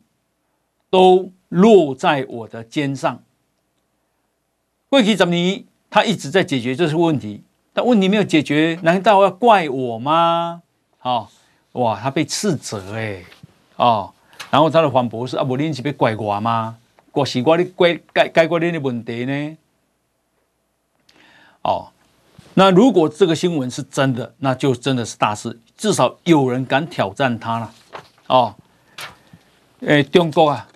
[0.89, 3.21] 都落在我的肩上。
[4.89, 10.63] 过去十年，他一直在解决这些问题，但问题没有解决，难道要怪我吗？
[10.97, 11.29] 好、
[11.73, 13.23] 哦，哇，他被斥责哎、
[13.75, 14.13] 哦，
[14.49, 16.77] 然后他的反驳是啊，不，你是被怪我吗？
[17.12, 19.57] 我是我的解解解决你的问题呢？
[21.62, 21.89] 哦，
[22.53, 27.73] 那如果这个新闻是真的，那就真的是大事，至少有人敢挑战他了。
[28.29, 28.55] 哦，
[29.81, 30.67] 诶，中国啊，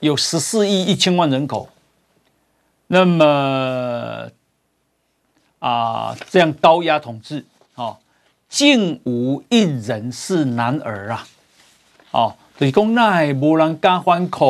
[0.00, 1.68] 有十四亿一千万人口，
[2.88, 4.28] 那么
[5.60, 7.44] 啊，这样高压统治，
[7.76, 7.96] 哦，
[8.48, 11.28] 竟无一人是男儿啊！
[12.10, 14.40] 哦，就是讲那也无人敢反抗，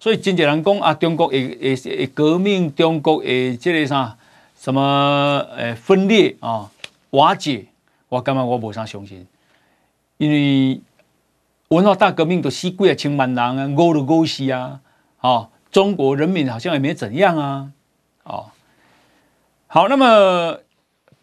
[0.00, 4.18] 所以真济人讲啊，中国会会会革命，中国会这个啥
[4.60, 6.68] 什么诶分裂啊、
[7.10, 7.66] 瓦解，
[8.08, 9.24] 我感觉我无啥相信，
[10.16, 10.80] 因为
[11.70, 14.80] 文化大革命都死几啊千万人啊，饿都饿死啊，
[15.20, 17.70] 哦，中国人民好像也没怎样啊，
[18.24, 18.50] 哦，
[19.68, 20.58] 好，那么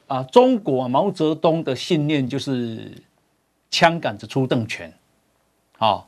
[0.08, 3.04] 啊，中国毛泽东的信念就是
[3.70, 4.94] 枪杆子出政权。
[5.80, 6.06] 哦，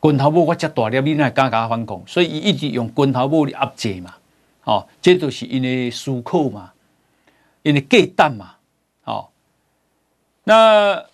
[0.00, 2.02] 拳头母我遮大粒，你哪敢敢反抗？
[2.06, 4.14] 所以伊一直用拳头母来压制嘛。
[4.64, 6.72] 哦，这都是因为思考嘛，
[7.60, 8.54] 因为忌惮嘛。
[9.04, 9.28] 哦，
[10.44, 11.04] 那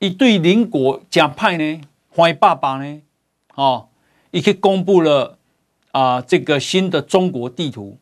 [0.00, 1.80] 伊对邻国真歹呢，
[2.14, 3.02] 坏爸爸呢？
[3.54, 3.88] 哦，
[4.30, 5.38] 伊去公布了
[5.92, 7.98] 啊、这个新的中国地图。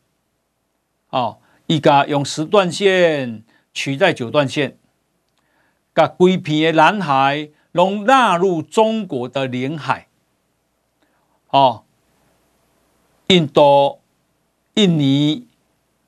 [1.11, 4.79] 哦，一家用十段线取代九段线，
[5.95, 7.51] 甲规片的南海。
[7.73, 10.09] 拢纳入中国的领海，
[11.49, 11.85] 哦，
[13.29, 14.01] 印度、
[14.75, 15.49] 印尼、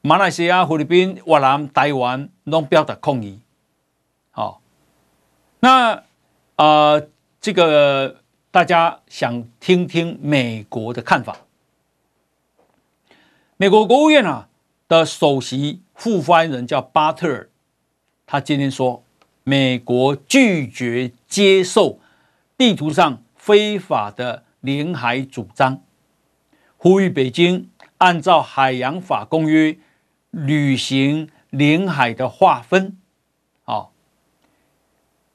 [0.02, 3.40] 马来西亚、菲律宾、越南、台湾拢表达抗议，
[4.30, 4.60] 好，
[5.60, 6.04] 那
[6.56, 7.08] 呃，
[7.44, 11.40] 这个大家想听听美国的看法？
[13.58, 14.48] 美国国务院啊
[14.88, 17.50] 的首席副发言人叫巴特尔，
[18.24, 19.04] 他今天说。
[19.42, 22.00] 美国拒绝接受
[22.56, 25.82] 地图上非法的领海主张，
[26.78, 29.76] 呼吁北京按照海洋法公约
[30.30, 32.96] 履行领海的划分。
[33.64, 33.92] 好，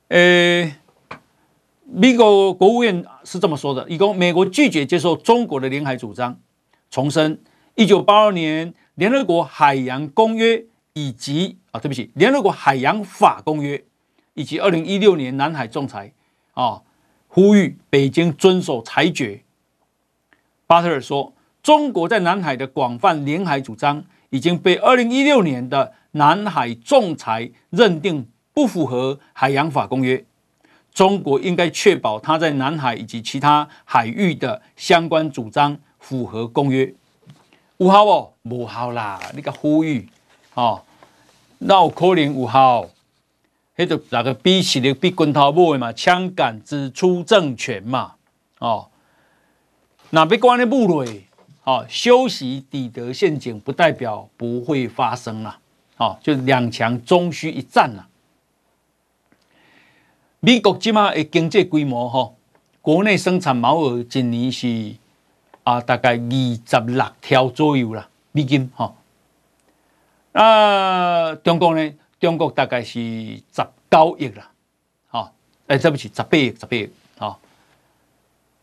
[0.08, 0.76] 呃，
[2.02, 6.40] 美国国务院是这么说的：，一共美国拒绝接受中国的领海主张，
[6.90, 7.42] 重申
[7.76, 13.84] 一九八二年联合国海洋公约以及啊，对不起，联合国海洋法公约。
[14.36, 16.14] 以及二零一六年南海仲裁，
[16.54, 16.82] 啊，
[17.28, 19.44] 呼吁北京遵守裁决。
[20.68, 30.24] 巴特尔说，中国在南海的广泛领海主张已经被二零一六年的南海仲裁认定不符合海洋法公约。
[30.94, 36.94] 中国应该确保他在南海以及其他海域的相关主张符合公约。
[37.78, 39.22] 有效哦，无效啦！
[39.34, 40.10] 你个呼吁，
[40.54, 40.84] 哦，
[41.60, 42.90] 那有可能有效。
[43.78, 48.16] 那个比实力比滚头母的嘛，枪杆子出政权嘛，
[48.58, 48.90] 哦。
[50.10, 51.24] 那被关的部队，
[51.64, 55.58] 哦，修习底德陷阱不代表不会发生了，
[55.96, 58.09] 哦，就两强终须一战了。
[60.42, 62.32] 美国今嘛的经济规模，哈，
[62.82, 64.96] 国内生产毛额一年是
[65.64, 68.94] 啊，大概二十六条左右了，美金，哈。
[70.32, 71.94] 那中国呢？
[72.20, 73.00] 中国大概是
[73.52, 74.46] 十九亿了，
[75.08, 75.34] 好，
[75.68, 77.40] 哎，对不起，十八亿，十八亿，好，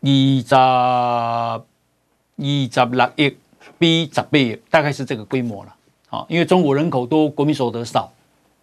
[0.01, 0.07] 二
[0.47, 1.63] 十二
[2.37, 3.37] 十六亿
[3.79, 5.75] 比十八亿，大概是这个规模了，
[6.07, 8.11] 好，因为中国人口多，国民所得少，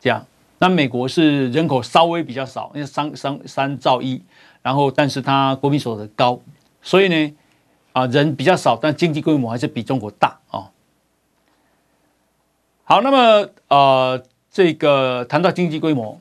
[0.01, 0.25] 这样，
[0.59, 4.23] 那美国是人口稍微比较少，因为三三三兆一，
[4.63, 6.41] 然后但是它国民所得高，
[6.81, 7.35] 所以呢，
[7.93, 10.71] 啊，人比较少，但经济规模还是比中国大啊。
[12.85, 16.21] 好，那么呃，这个谈到经济规模，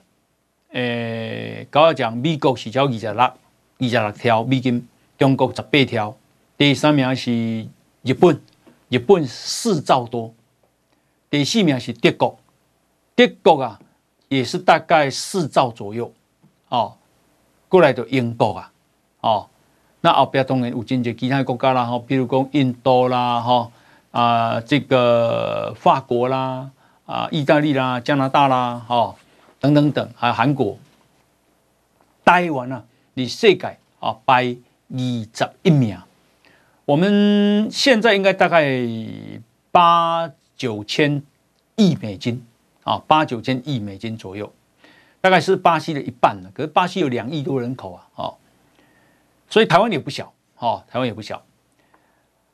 [0.72, 3.34] 诶，刚刚讲美国是交二十六二
[3.80, 6.18] 十六条美金，中国十八条，
[6.58, 7.68] 第三名是
[8.02, 8.42] 日本，
[8.90, 10.34] 日本四兆多，
[11.30, 12.40] 第四名是德国，
[13.16, 13.80] 德国啊
[14.38, 16.12] 也是大概四兆左右，
[16.70, 16.98] 哦，
[17.70, 18.72] 过来的英国啊，
[19.22, 19.48] 哦，
[20.02, 23.72] 那后边当然有真济其他国家啦，哈，比如讲印度啦，哈。
[24.14, 26.70] 啊，这个法国啦，
[27.08, 29.16] 啊，意大利啦，加拿大啦，哈、哦，
[29.60, 30.78] 等等等，还有韩国、
[32.24, 32.84] 台湾啊，
[33.16, 34.56] 你世界啊排
[34.92, 35.98] 二十一名，
[36.86, 38.72] 我们现在应该大概
[39.72, 41.24] 八九千
[41.76, 42.46] 亿美金
[42.84, 44.52] 啊，八九千亿美金左右，
[45.22, 46.52] 大概是巴西的一半了。
[46.54, 48.38] 可是巴西有两亿多人口啊，哦，
[49.50, 51.44] 所以台湾也不小，哦，台湾也不小。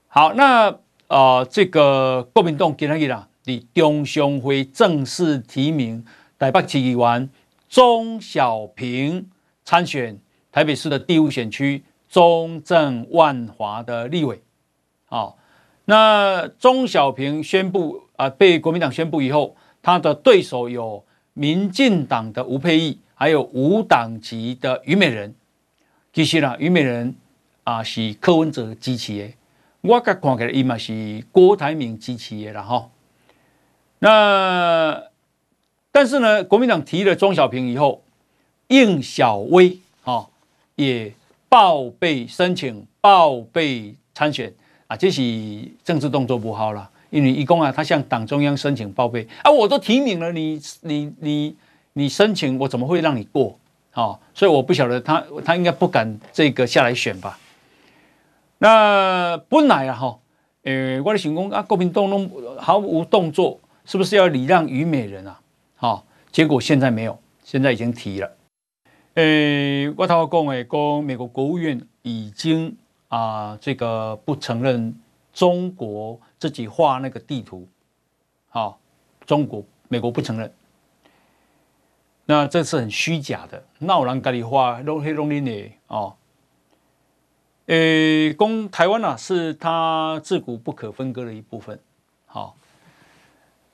[0.08, 0.80] 好，那。
[1.10, 6.06] 呃，这个国民党今天啦，在中常会正式提名
[6.38, 7.28] 台北市议员
[7.68, 9.28] 钟小平
[9.65, 10.20] 参选
[10.52, 14.44] 台北市的第五选区中正万华的立委。
[15.06, 15.39] 好，
[15.86, 25.34] 那钟小平宣布啊、被国民党宣布以后，他的对手有民进党的吴沛忆，还有无党籍的虞美人。
[26.12, 27.15] 其实呢，虞美人
[27.63, 29.34] 啊、是柯文哲支持的。
[29.82, 32.92] 我甲看起来，伊嘛是郭台铭支持的啦吼。
[34.00, 35.04] 那
[35.92, 38.04] 但是呢，国民党提了钟小平以后，
[38.68, 40.28] 应小薇啊
[40.76, 41.13] 也
[41.48, 44.54] 报备申请报备参选
[44.88, 45.22] 啊，这是
[45.84, 46.89] 政治动作不好了。
[47.10, 51.56] 因为一共啊，他向党中央申请报备啊，我都提名了你，你你
[51.93, 53.58] 你申请，我怎么会让你过？
[53.91, 57.39] 好，所以我不晓得他他应该不敢这个下来选吧。
[58.60, 60.19] 那本来啊，哈，
[60.63, 65.39] 呃，我的想讲啊，国民党都毫无动作，是不是要礼让于美人啊？
[65.76, 68.32] 好，结果现在没有，现在已经提了。
[69.15, 74.93] 呃，我头讲诶，讲美国国务院已经啊，这个不承认
[75.34, 77.67] 中国自己画那个地图，
[78.49, 78.80] 好，
[79.25, 80.52] 中国美国不承认，
[82.25, 86.15] 那这是很虚假的，闹人家里画弄黑弄 linne 哦。
[87.65, 91.80] 诶，公台湾啊，是它自古不可分割的一部分。
[92.25, 92.56] 好，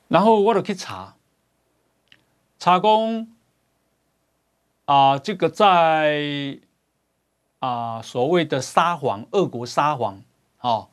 [0.08, 1.14] 然后我就去查，
[2.58, 3.28] 查公
[4.84, 6.58] 啊，这个在
[7.60, 10.20] 啊所谓的沙皇、俄国沙皇，
[10.58, 10.90] 好，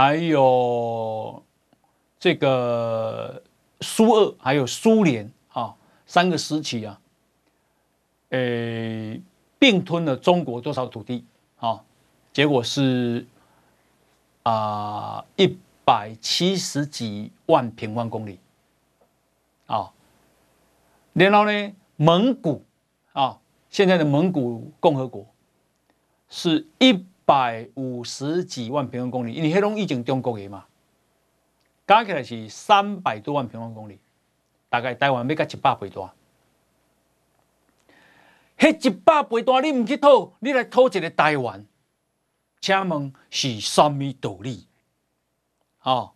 [0.00, 1.42] 还有
[2.20, 3.42] 这个
[3.80, 5.74] 苏俄，还有苏联，啊，
[6.06, 7.00] 三个时期啊，
[8.28, 9.20] 诶，
[9.58, 11.24] 并吞了中国多少土地？
[11.56, 11.82] 啊。
[12.32, 13.26] 结果是
[14.44, 18.38] 啊，一百七十几万平方公里
[19.66, 19.92] 啊。
[21.12, 22.64] 然后呢，蒙古
[23.14, 25.26] 啊，现在的蒙古共和国
[26.28, 30.64] 是一百五十几万平方公里，因为黑龙已经中国的嘛，
[31.86, 33.98] 加起来是三百多万平方公里，
[34.70, 36.14] 大概台湾要加一百倍大。
[38.56, 41.66] 迄一百倍大，你唔去讨，你来讨一个台湾。
[42.62, 44.66] 请问是什么道理？
[45.82, 46.12] 哦，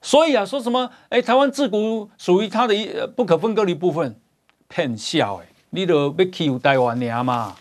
[0.00, 0.90] 所以啊，说什么？
[1.10, 4.18] 哎，台湾自古属于它的一不可分割的一部分，
[4.68, 5.48] 骗笑诶！
[5.68, 7.56] 你都要欺负台湾尔嘛？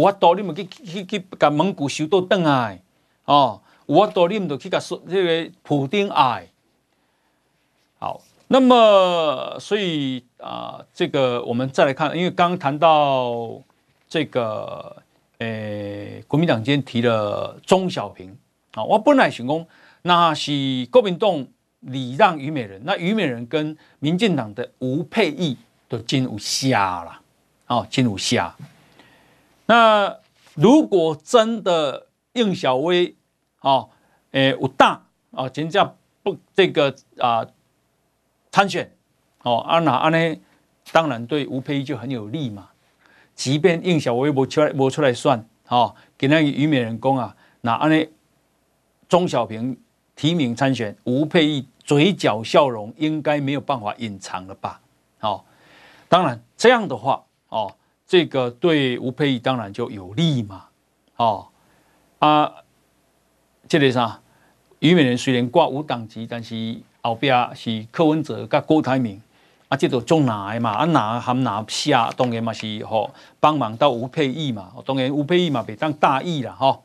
[0.00, 2.80] 有法度你们去去去把蒙古收倒转来
[3.24, 6.48] 哦，有法度你们就去把说这个普丁爱。
[7.98, 13.60] 好，那么所以啊，这个我们再来看，因为刚刚谈到
[14.08, 15.02] 这个。
[15.38, 18.34] 诶，国民党今天提了钟小平
[18.72, 19.66] 啊，我本来想讲，
[20.00, 21.46] 那是国民党
[21.80, 25.58] 礼让于美人，那于美人跟民进党的吴沛忆
[25.90, 27.20] 都真有下了，
[27.66, 28.56] 哦，真有下。
[29.66, 30.18] 那
[30.54, 33.14] 如果真的应小薇
[33.60, 33.90] 哦，
[34.30, 37.46] 诶有大哦，真正不这个啊
[38.50, 38.90] 参选
[39.42, 40.36] 哦，啊那安呢，
[40.92, 42.70] 当然对吴沛忆就很有利嘛。
[43.34, 48.06] 即便应小薇没出来没出来算，哦，给那个虞美人讲啊，那安呢，
[49.08, 49.78] 钟小平
[50.14, 54.80] 提名参选，吴沛忆嘴角笑容应该没有办法隐藏了吧？
[55.20, 55.44] 哦，
[56.08, 57.76] 当然这样的话，哦，
[58.06, 60.66] 这个对吴沛忆当然就有利嘛，
[61.16, 61.48] 哦，
[62.18, 62.52] 啊，
[63.68, 64.20] 这个啥，
[64.78, 69.20] 虞美人虽然挂五党籍，但是后边是柯文哲跟郭台铭。
[69.68, 70.70] 啊，这都中哪的嘛？
[70.70, 74.72] 啊，哪含哪下，当然嘛是吼帮忙到吴沛忆嘛。
[74.84, 76.84] 当然吴沛忆嘛别当大意了吼。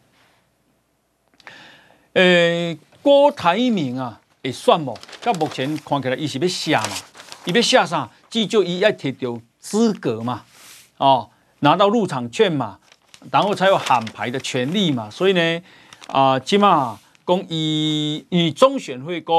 [2.13, 4.97] 诶、欸，郭台铭啊，会算无？
[5.21, 6.95] 到目前看起来，伊是要下嘛？
[7.45, 8.09] 伊要下啥？
[8.31, 10.43] 至少伊要摕到资格嘛？
[11.01, 11.31] 哦，
[11.61, 12.77] 拿到入场券嘛，
[13.31, 15.09] 然后才有喊牌的权利嘛。
[15.09, 15.61] 所以呢，
[16.07, 19.35] 啊，起码讲以以中选会讲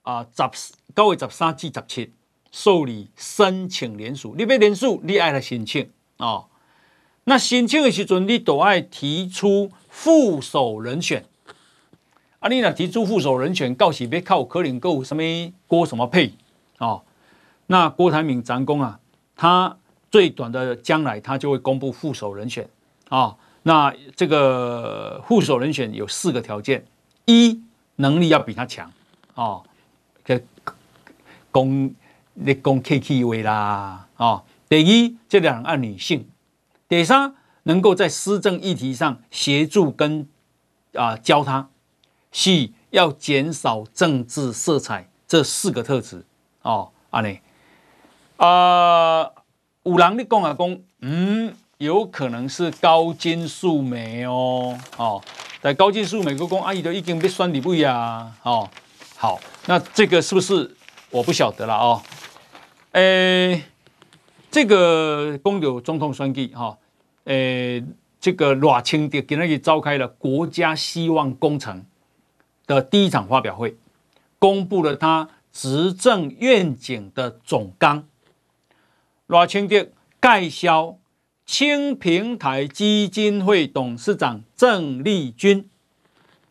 [0.00, 2.12] 啊，十九月十三至十七。
[2.50, 6.46] 受理申请联署，你要联署，你爱来申请哦。
[7.24, 11.26] 那申请的时阵，你都爱提出副手人选。
[12.40, 15.22] 啊，你若提出副手人选，到时要靠可能够什么
[15.66, 16.32] 郭什么配
[16.78, 17.02] 哦。
[17.66, 18.98] 那郭台铭长工啊，
[19.36, 19.76] 他
[20.10, 22.68] 最短的将来他就会公布副手人选。
[23.08, 26.84] 啊、那这个副手人选有四个条件：
[27.26, 27.62] 一，
[27.96, 28.92] 能力要比他强。
[29.34, 29.64] 哦，
[30.24, 30.44] 给
[31.50, 31.94] 公。
[32.40, 36.20] 你讲客气话啦，哦，第一，这两岸女性；
[36.88, 37.34] 第三，
[37.64, 40.28] 能够在施政议题上协助跟
[40.92, 41.68] 啊、教他；
[42.30, 46.24] 四，要减少政治色彩，这四个特质。
[46.62, 47.40] 哦，安尼。
[48.36, 49.28] 啊，
[49.88, 55.22] 有人你讲啊讲，嗯，有可能是高金素梅哦，哦，
[55.62, 58.68] 但高金素梅个讲阿姨都已经被选立委啊，哦，
[59.16, 60.76] 好，那这个是不是
[61.10, 62.02] 我不晓得了哦。
[62.92, 63.62] 诶，
[64.50, 66.76] 这个公牛总统选举哈，
[67.24, 67.82] 诶，
[68.20, 71.82] 这个赖清德今天召开了国家希望工程
[72.66, 73.74] 的第一场发表会，
[74.38, 78.04] 公布了他执政愿景的总纲。
[79.28, 79.86] 赖清德
[80.22, 80.96] 介绍
[81.44, 85.68] 青平台基金会董事长郑丽君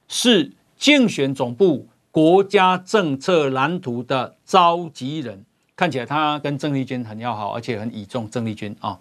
[0.07, 5.43] 是竞选总部国家政策蓝图的召集人。
[5.75, 8.99] 看起来他跟郑丽君很要好，而且很倚重郑丽君啊。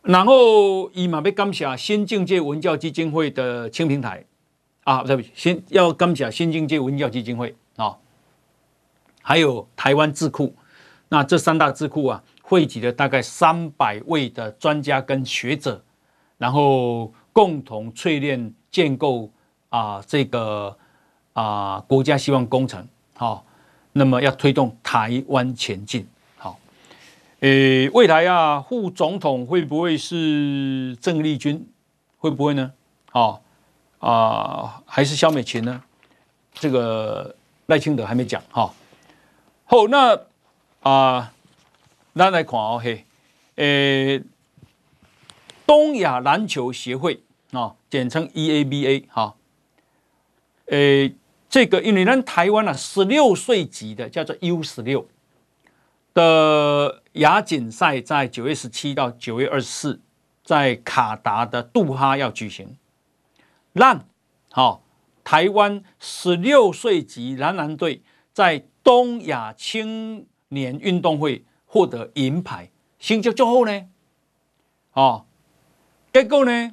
[0.00, 4.24] 然后以马被感谢新境界文教基金会的青平台
[4.84, 7.98] 啊，对不起，先要感谢新境界文教基金会啊，
[9.20, 10.54] 还有台湾智库。
[11.08, 15.82] 那这三大智库啊，汇集了大概三百位的专家跟学者，
[16.36, 19.30] 然后共同淬炼建构
[19.68, 20.76] 啊这个
[21.32, 23.44] 啊国家希望工程好。
[23.92, 26.06] 那么要推动台湾前进，
[26.36, 26.56] 好，
[27.40, 31.68] 诶，未来啊，副总统会不会是郑丽君？
[32.18, 32.72] 会不会呢？
[33.10, 33.40] 啊
[33.98, 35.82] 啊，还是萧美琴呢？
[36.52, 37.34] 这个
[37.66, 38.72] 赖清德还没讲哈。
[39.64, 40.16] 好，那
[40.80, 41.32] 啊，
[42.14, 43.04] 咱来看哦嘿，
[43.56, 44.22] 诶，
[45.66, 47.22] 东亚篮球协会
[47.52, 49.34] 啊，简称 EABA 哈，
[50.66, 51.14] 诶。
[51.50, 55.08] 这个因为咱台湾啊，十六岁级的叫做 U 十六
[56.12, 59.98] 的亚锦赛，在九月十七到九月二十四，
[60.44, 62.76] 在卡达的杜哈要举行。
[63.72, 64.04] 让
[64.50, 64.82] 好，
[65.24, 68.02] 台湾十六岁级男篮队
[68.34, 73.88] 在东亚青年运动会获得银牌，成绩最好呢。
[74.92, 75.26] 哦，
[76.12, 76.72] 结果呢，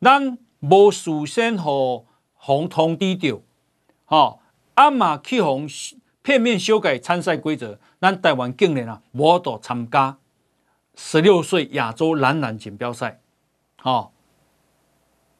[0.00, 2.04] 咱无事先和
[2.34, 3.40] 红通知到。
[4.04, 4.40] 好，
[4.74, 5.68] 阿马去红
[6.22, 10.18] 片面修改参赛规则，咱台湾竟然啊无法参加
[10.94, 13.20] 十六岁亚洲男篮锦标赛。
[13.76, 14.12] 好，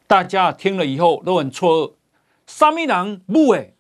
[0.07, 1.93] 大家听了以后都很错愕，
[2.47, 3.74] 什么人母诶？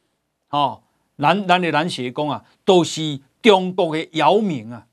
[0.50, 0.82] 哦，
[1.16, 4.86] 男男的篮协讲啊，都是中国的姚明啊，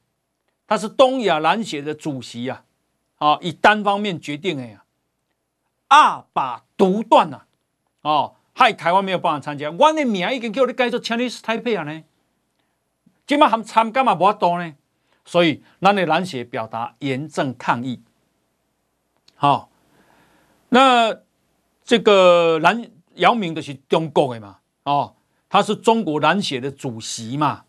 [0.68, 2.64] 他是东亚篮协的主席啊，
[3.18, 4.84] 啊，以单方面决定的呀，
[5.88, 7.44] 二把独断呐，
[8.02, 8.36] 哦。
[8.56, 12.04] 害台湾没有办法参加，我的名已经叫你改做 Chinese Taipei 啊呢，
[13.26, 14.76] 今麦还参加嘛无法度呢，
[15.26, 18.04] 所以咱的篮协表达严正抗议。
[19.34, 19.72] 好，
[20.70, 21.18] 那
[21.84, 25.16] 这个篮姚明的是中国的嘛，哦，
[25.50, 27.66] 他是中国篮协的主席嘛，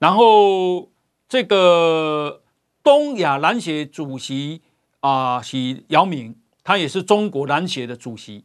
[0.00, 0.90] 然后
[1.28, 2.42] 这个
[2.82, 4.62] 东亚篮协主席
[5.00, 6.34] 啊、是姚明，
[6.64, 8.44] 他也是中国篮协的主席。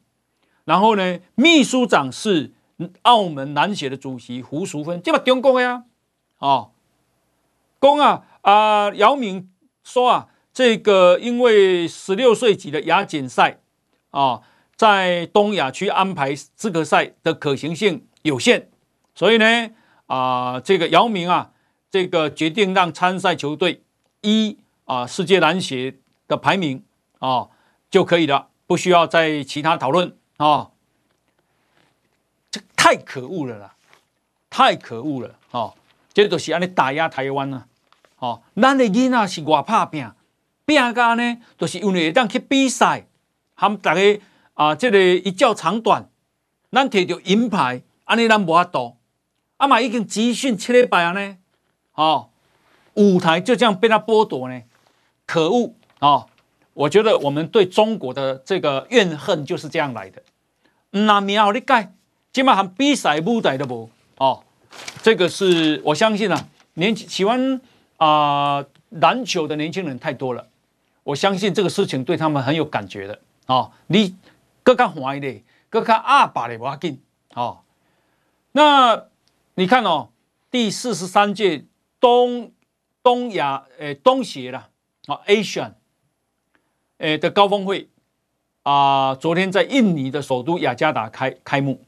[0.65, 2.53] 然后呢，秘书长是
[3.01, 5.85] 澳门篮协的主席胡淑芬，这把中国呀，
[6.39, 6.71] 哦，
[7.79, 9.49] 公啊啊，姚明
[9.83, 13.59] 说啊，这个因为十六岁级的亚锦赛
[14.11, 14.41] 啊，
[14.75, 18.69] 在东亚区安排资格赛的可行性有限，
[19.13, 19.69] 所以呢
[20.07, 21.51] 啊，这个姚明啊，
[21.89, 23.83] 这个决定让参赛球队
[24.21, 25.95] 依啊世界篮协
[26.27, 26.83] 的排名
[27.19, 27.47] 啊
[27.89, 30.15] 就可以了，不需要再其他讨论。
[30.37, 30.71] 啊、
[32.51, 33.75] 这太可恶了啦！
[34.49, 35.39] 太可恶了！
[35.51, 35.73] 哦，
[36.13, 37.67] 这都是安尼打压台湾、啊。
[38.19, 40.11] 哦，咱的囡仔是外拍拼，
[40.65, 43.07] 拼家呢，就是因为会当去比赛，
[43.53, 44.19] 含大家
[44.55, 46.09] 啊，这个一较长短，
[46.71, 48.97] 咱摕到银牌，安尼咱无法度。
[49.57, 51.37] 啊嘛，已经集训七礼拜啊呢，
[51.93, 52.29] 哦，
[52.95, 54.61] 舞台就这样被他剥夺呢，
[55.25, 56.09] 可恶啊！
[56.09, 56.29] 哦
[56.75, 60.21] 我觉得我们对中国的这个怨恨就是这样来的。
[60.89, 61.93] 那苗你盖，
[62.33, 64.43] 起码还比赛舞台都无哦。
[65.01, 67.61] 这个是我相信啊，年轻喜欢
[67.95, 70.49] 啊、呃、篮球的年轻人太多了。
[71.03, 73.71] 我相信这个事情对他们很有感觉的哦。
[73.87, 74.17] 你
[74.61, 77.01] 更加欢一点，更加阿爸的不要紧
[77.35, 77.59] 哦。
[78.51, 79.05] 那
[79.55, 80.09] 你看哦，
[80.51, 81.65] 第四十三届
[81.99, 82.51] 东
[83.01, 84.69] 东亚诶东协啦
[85.07, 85.73] 啊 Asian。
[86.97, 87.89] 诶的高峰会
[88.63, 91.81] 啊、昨天在印尼的首都雅加达开开幕。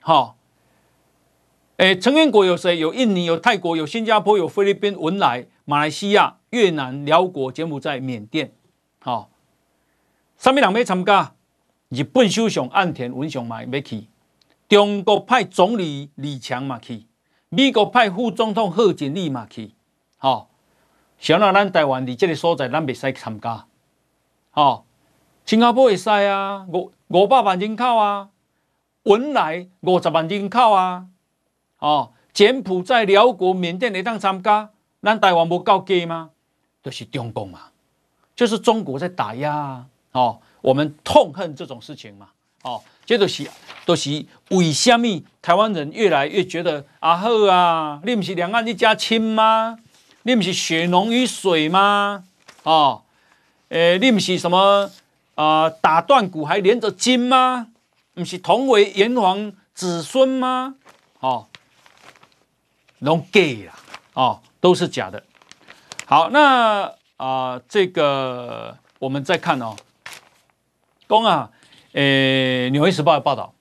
[0.00, 0.36] 好，
[1.78, 2.78] 诶，成员国有谁？
[2.78, 8.52] 有印尼，有泰国，有新加坡，有菲律宾、文莱、马来西亚、越南、寮国、柬埔寨、缅甸。
[8.98, 9.30] 好，
[10.36, 11.34] 什么人没参加？
[11.88, 14.06] 日本首相岸田文雄嘛没去，
[14.70, 17.04] 中国派总理李强嘛去，
[17.48, 19.74] 美国派副总统贺锦丽嘛去。
[20.16, 20.48] 好。
[21.18, 23.66] 想到咱台湾伫这个所在，咱袂使参加。
[24.54, 24.84] 哦，
[25.44, 28.30] 新加坡会使啊，五五百万人口啊，
[29.02, 31.08] 文莱五十万人口啊，
[31.80, 34.70] 哦，柬埔寨、寮国、缅甸会当参加，
[35.02, 36.30] 咱台湾无够格吗？
[36.82, 37.64] 就是中共嘛，
[38.34, 39.86] 就是中国在打压啊。
[40.12, 42.28] 哦，我们痛恨这种事情嘛。
[42.62, 42.80] 哦，
[43.10, 43.42] 这就是
[43.84, 49.76] 都、就是为什么台湾人越来越觉得啊好啊，你不是两岸一家亲吗？
[50.22, 52.22] 你不是血浓于水吗？
[52.62, 53.02] 哦，
[53.70, 54.88] 诶，你不是什么
[55.34, 55.70] 啊、呃？
[55.82, 57.66] 打断骨还连着筋吗？
[58.14, 60.76] 不是同为炎黄子孙吗？
[61.18, 61.48] 哦，
[63.00, 63.74] 拢假啦，
[64.12, 65.24] 哦，都是假的。
[66.06, 66.82] 好，那
[67.16, 69.74] 啊、呃，这个我们再看哦，
[71.08, 71.50] 公啊，
[71.92, 73.54] 诶，《纽约时报》的报道，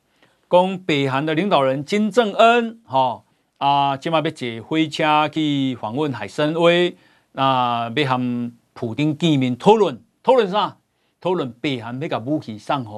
[0.47, 3.23] 讲北韩的领导人金正恩，哈、
[3.57, 6.95] 啊，今嘛要坐飞车去访问海参崴，
[7.31, 10.77] 那要和普京见面讨论，讨论啥？
[11.19, 12.91] 讨论北韩要把武器送给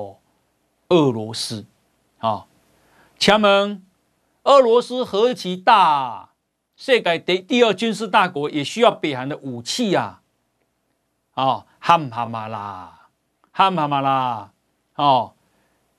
[0.89, 1.65] 俄罗斯。
[2.19, 2.45] 啊，
[3.17, 3.81] 请问
[4.43, 6.31] 俄罗斯何其大，
[6.75, 10.19] 世界第第二军事大国，也需要北韩的武器呀？
[11.35, 13.07] 啊，哈唔哈嘛啦，
[13.53, 14.51] 哈唔哈嘛啦？
[14.95, 15.33] 哦，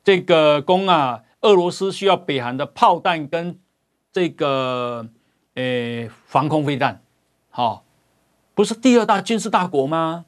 [0.04, 3.58] 这个攻啊，俄罗斯需要北韩的炮弹跟。
[4.14, 5.08] 这个
[5.54, 7.00] 呃，防空飞弹，
[7.48, 7.82] 好、哦，
[8.54, 10.26] 不是第二大军事大国吗？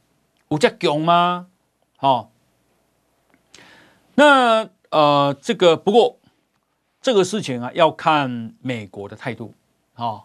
[0.49, 1.49] 有这强吗？
[1.99, 2.29] 好、哦，
[4.15, 6.19] 那呃，这个不过
[7.03, 9.53] 这个事情啊，要看美国的态度。
[9.93, 10.23] 好、哦，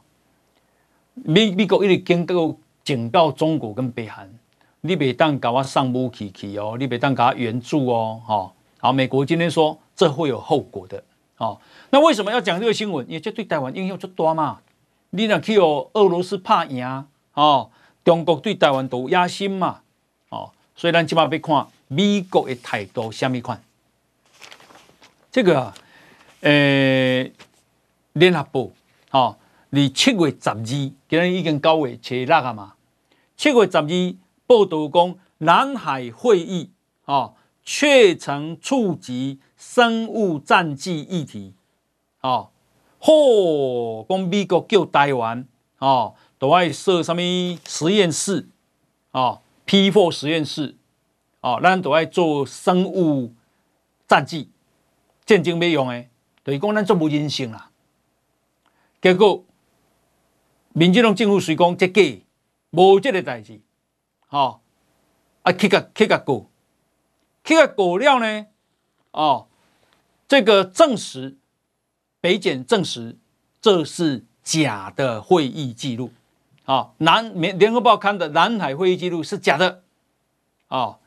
[1.15, 4.38] 美美国一直警告警告中国跟北韩，
[4.81, 11.03] 你别当搞我上武器去哦，你别当搞援助哦，好，好，美国今天说这会有后果的。
[11.37, 11.59] 哦，
[11.89, 13.05] 那为什么要讲这个新闻？
[13.07, 14.59] 因为这对台湾影响最大嘛。
[15.11, 17.71] 你若去哦，俄罗斯怕赢哦，
[18.03, 19.81] 中国对台湾都有野心嘛。
[20.29, 23.61] 哦，所以咱今嘛要看美国的态度虾米款。
[25.31, 25.73] 这个啊，
[26.41, 27.31] 诶，
[28.13, 28.69] 联合报
[29.11, 29.37] 哦，
[29.69, 32.73] 你七月十二，今日已经九月初六啊嘛。
[33.37, 34.13] 七月十二
[34.49, 36.71] 报道讲，南海会议
[37.05, 39.39] 哦，确曾触及。
[39.59, 41.53] 生物战剂议题，
[42.21, 42.49] 哦，
[43.01, 45.45] 嚯，讲美国叫台湾，
[45.79, 47.21] 哦，都爱设什么
[47.67, 48.47] 实验室，
[49.11, 50.77] 哦，P4 实验室，
[51.41, 53.33] 哦，咱都爱做生物
[54.07, 54.49] 战剂，
[55.25, 56.09] 战争没用诶，
[56.41, 57.69] 等于讲咱做无人性啦。
[59.01, 59.43] 结果，
[60.71, 62.01] 民进党政府虽讲这假，
[62.69, 63.59] 无这个代志，
[64.29, 64.61] 哦，
[65.43, 66.49] 啊，去个去个过，
[67.43, 68.47] 去个过了呢，
[69.11, 69.47] 哦。
[70.27, 71.39] 这个证实，
[72.21, 73.17] 北检证实
[73.59, 76.11] 这是假的会议记录，
[76.65, 79.81] 啊，南联联合报刊的南海会议记录是假的，
[80.67, 80.99] 啊，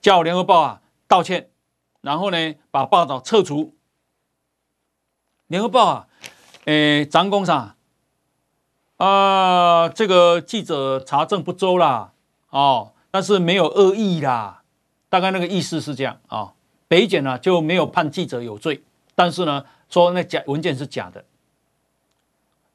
[0.00, 1.50] 叫联合报啊道歉，
[2.02, 3.74] 然后呢把报道撤除。
[5.48, 6.08] 联合报啊，
[6.66, 7.74] 诶，张工啥？
[8.98, 12.11] 啊，这个记者查证不周啦，
[12.52, 14.62] 哦，但是没有恶意啦，
[15.08, 16.52] 大概那个意思是这样啊。
[16.86, 18.82] 北检呢就没有判记者有罪，
[19.14, 21.24] 但是呢说那假文件是假的。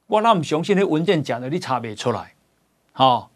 [0.08, 2.34] 我那么相信那文件假的，你查不出来，
[2.92, 3.30] 好。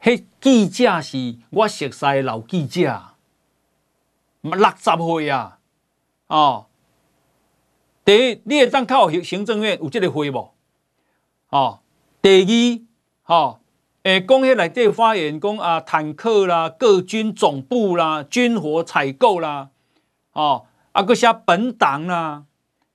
[0.00, 3.02] 迄记者是我熟悉的老记者，
[4.42, 5.58] 六十岁啊，
[6.26, 6.66] 哦。
[8.04, 10.52] 第一，你会当靠行政院有这个会无？
[11.48, 11.80] 哦。
[12.20, 12.84] 第
[13.26, 13.60] 二，哦，
[14.04, 19.70] 诶，讲迄内底发言讲啊，坦克啦，各军总部啦，军火采购啦，
[20.32, 22.44] 哦，啊，搁写本党啦，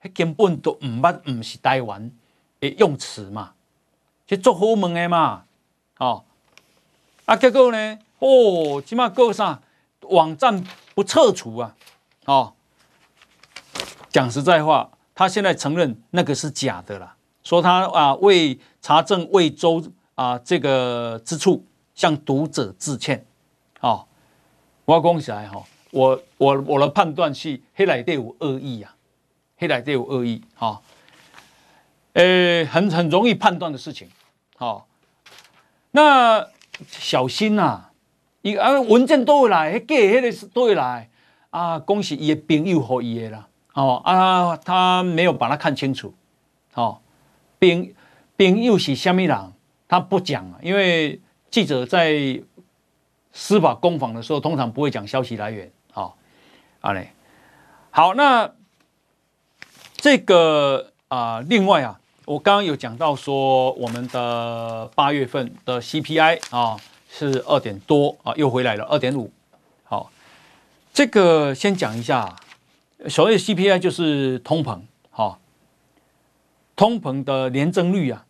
[0.04, 2.12] 迄根本都毋捌，毋是台湾
[2.60, 3.54] 的用词嘛，
[4.28, 5.46] 去做好问的嘛，
[5.98, 6.24] 哦。
[7.26, 7.98] 啊，结果呢？
[8.20, 9.62] 哦，即码个啥
[10.02, 11.76] 网站不撤除啊？
[12.26, 12.54] 哦，
[14.10, 19.84] 讲实在话，他现在承认那个是假的啦，说他啊为查证未周
[20.20, 21.66] 啊这个之处
[21.96, 23.26] 向读者致歉。
[23.80, 24.06] 哦，
[24.84, 28.94] 我要讲起来哈，我我我的判断是黑来队有恶意啊，
[29.58, 30.82] 黑来队有恶意哈，
[32.14, 34.10] 呃，很很容易判断的事情。
[34.58, 34.88] 好，
[35.92, 36.48] 那。
[36.88, 37.92] 小心呐、啊！
[38.42, 41.10] 伊啊文件都会来，迄假迄个是都会来
[41.50, 41.78] 啊！
[41.78, 46.14] 恭喜伊的朋友和伊的啦，哦啊，他没有把它看清楚，
[46.76, 47.02] 哦，
[47.60, 47.94] 朋
[48.38, 49.38] 朋友是虾米人？
[49.90, 51.20] 他不讲啊，因为
[51.52, 52.42] 记者在
[53.34, 56.14] 司法攻防的时候，通常不会讲消息来源，哦，
[56.80, 57.12] 啊嘞，
[57.92, 58.54] 好，那
[59.98, 62.00] 这个啊，另外啊。
[62.26, 66.78] 我刚刚有讲到说，我们的八月份的 CPI 啊
[67.10, 69.32] 是二点多啊，又回来了二点五。
[69.84, 70.12] 好，
[70.94, 72.36] 这个先讲一下，
[73.08, 75.40] 所谓 CPI 就是通膨，好，
[76.76, 78.28] 通膨的年增率啊，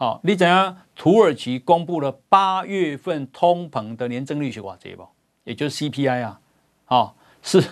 [0.00, 0.76] 好，你怎样？
[0.94, 5.12] 土耳其公布了八月份通膨的年增率是多少？
[5.42, 6.40] 也就是 CPI 啊，
[6.84, 7.64] 好，是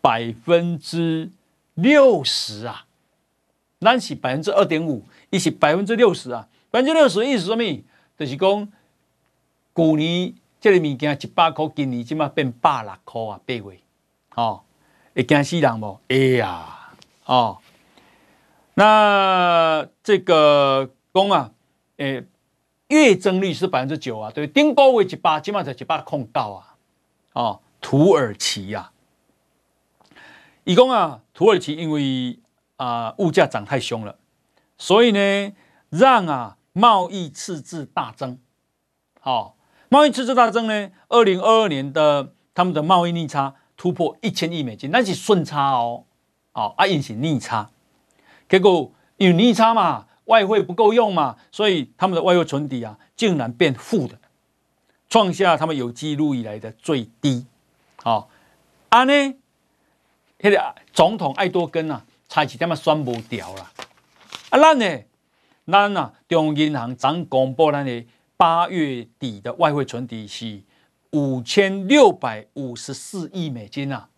[0.00, 1.30] 百分之
[1.74, 2.86] 六十啊。
[3.80, 7.84] 咱是百分之二点五，一是百分之六十啊，百分之六十意思是什么？
[8.18, 8.66] 就是讲，
[9.76, 13.78] 去年这个物件一百块，今年即马变百六块啊，八月，
[14.36, 14.62] 哦，
[15.14, 16.00] 会惊死人无？
[16.08, 16.94] 哎呀，
[17.26, 17.58] 哦，
[18.72, 21.50] 那这个讲啊，
[21.96, 22.24] 诶、
[22.88, 26.76] 月增率是百分之九啊，对，顶个月一百，即马才一百空到啊，
[27.32, 28.92] 哦，土耳其呀、
[30.08, 30.12] 啊，
[30.64, 32.38] 伊讲啊，土耳其因为。
[32.76, 34.18] 啊，物价涨太凶了，
[34.76, 35.52] 所以呢，
[35.90, 38.36] 让啊贸易赤字大增。
[39.20, 39.54] 好、哦，
[39.88, 46.04] 贸易赤字大增呢，二零二二年的他们的贸易逆差突破一千亿美金，那是顺差哦。
[46.52, 47.70] 哦，啊，引起逆差，
[48.48, 54.18] 结果因为逆差嘛，外汇不够用嘛，所以他们的外汇存底啊，竟然变负的，
[55.08, 57.46] 创下他们有记录以来的最低。
[57.96, 58.28] 好、哦，
[58.88, 59.12] 啊呢，
[60.38, 62.04] 那个总统艾多根啊。
[62.26, 63.70] 差一点嘛，算不掉了。
[64.50, 65.00] 啊，咱呢，
[65.66, 68.04] 咱啊，中央银行刚公布咱的
[68.36, 70.60] 八月底的外汇存底是
[71.10, 74.08] 五千六百五十四亿美金啊，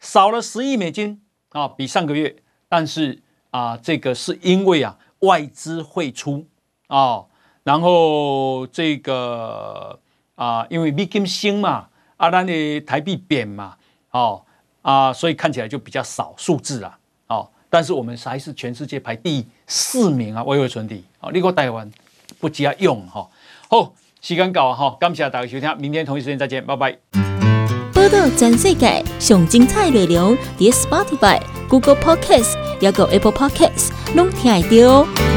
[0.00, 2.34] 少了十亿美金啊，比上个月。
[2.68, 6.46] 但是啊，这个是因为啊，外资汇出
[6.86, 7.24] 啊，
[7.64, 9.98] 然后这个
[10.34, 13.76] 啊，因为美金升嘛，啊，咱的台币贬嘛，
[14.10, 14.42] 哦
[14.82, 16.98] 啊，所以看起来就比较少数字啊。
[17.28, 21.90] 哦但是我们还是全世界排第四名啊，外汇存底啊，你给我台湾
[22.38, 23.26] 不加用哈。
[23.70, 26.98] 好，时间到啊哈，感谢大家收听，明天同一时间再见，拜拜。
[27.94, 35.31] 报道全世界上精彩内容，点 Spotify、Google Podcasts，还有 Apple Podcasts，拢听得到。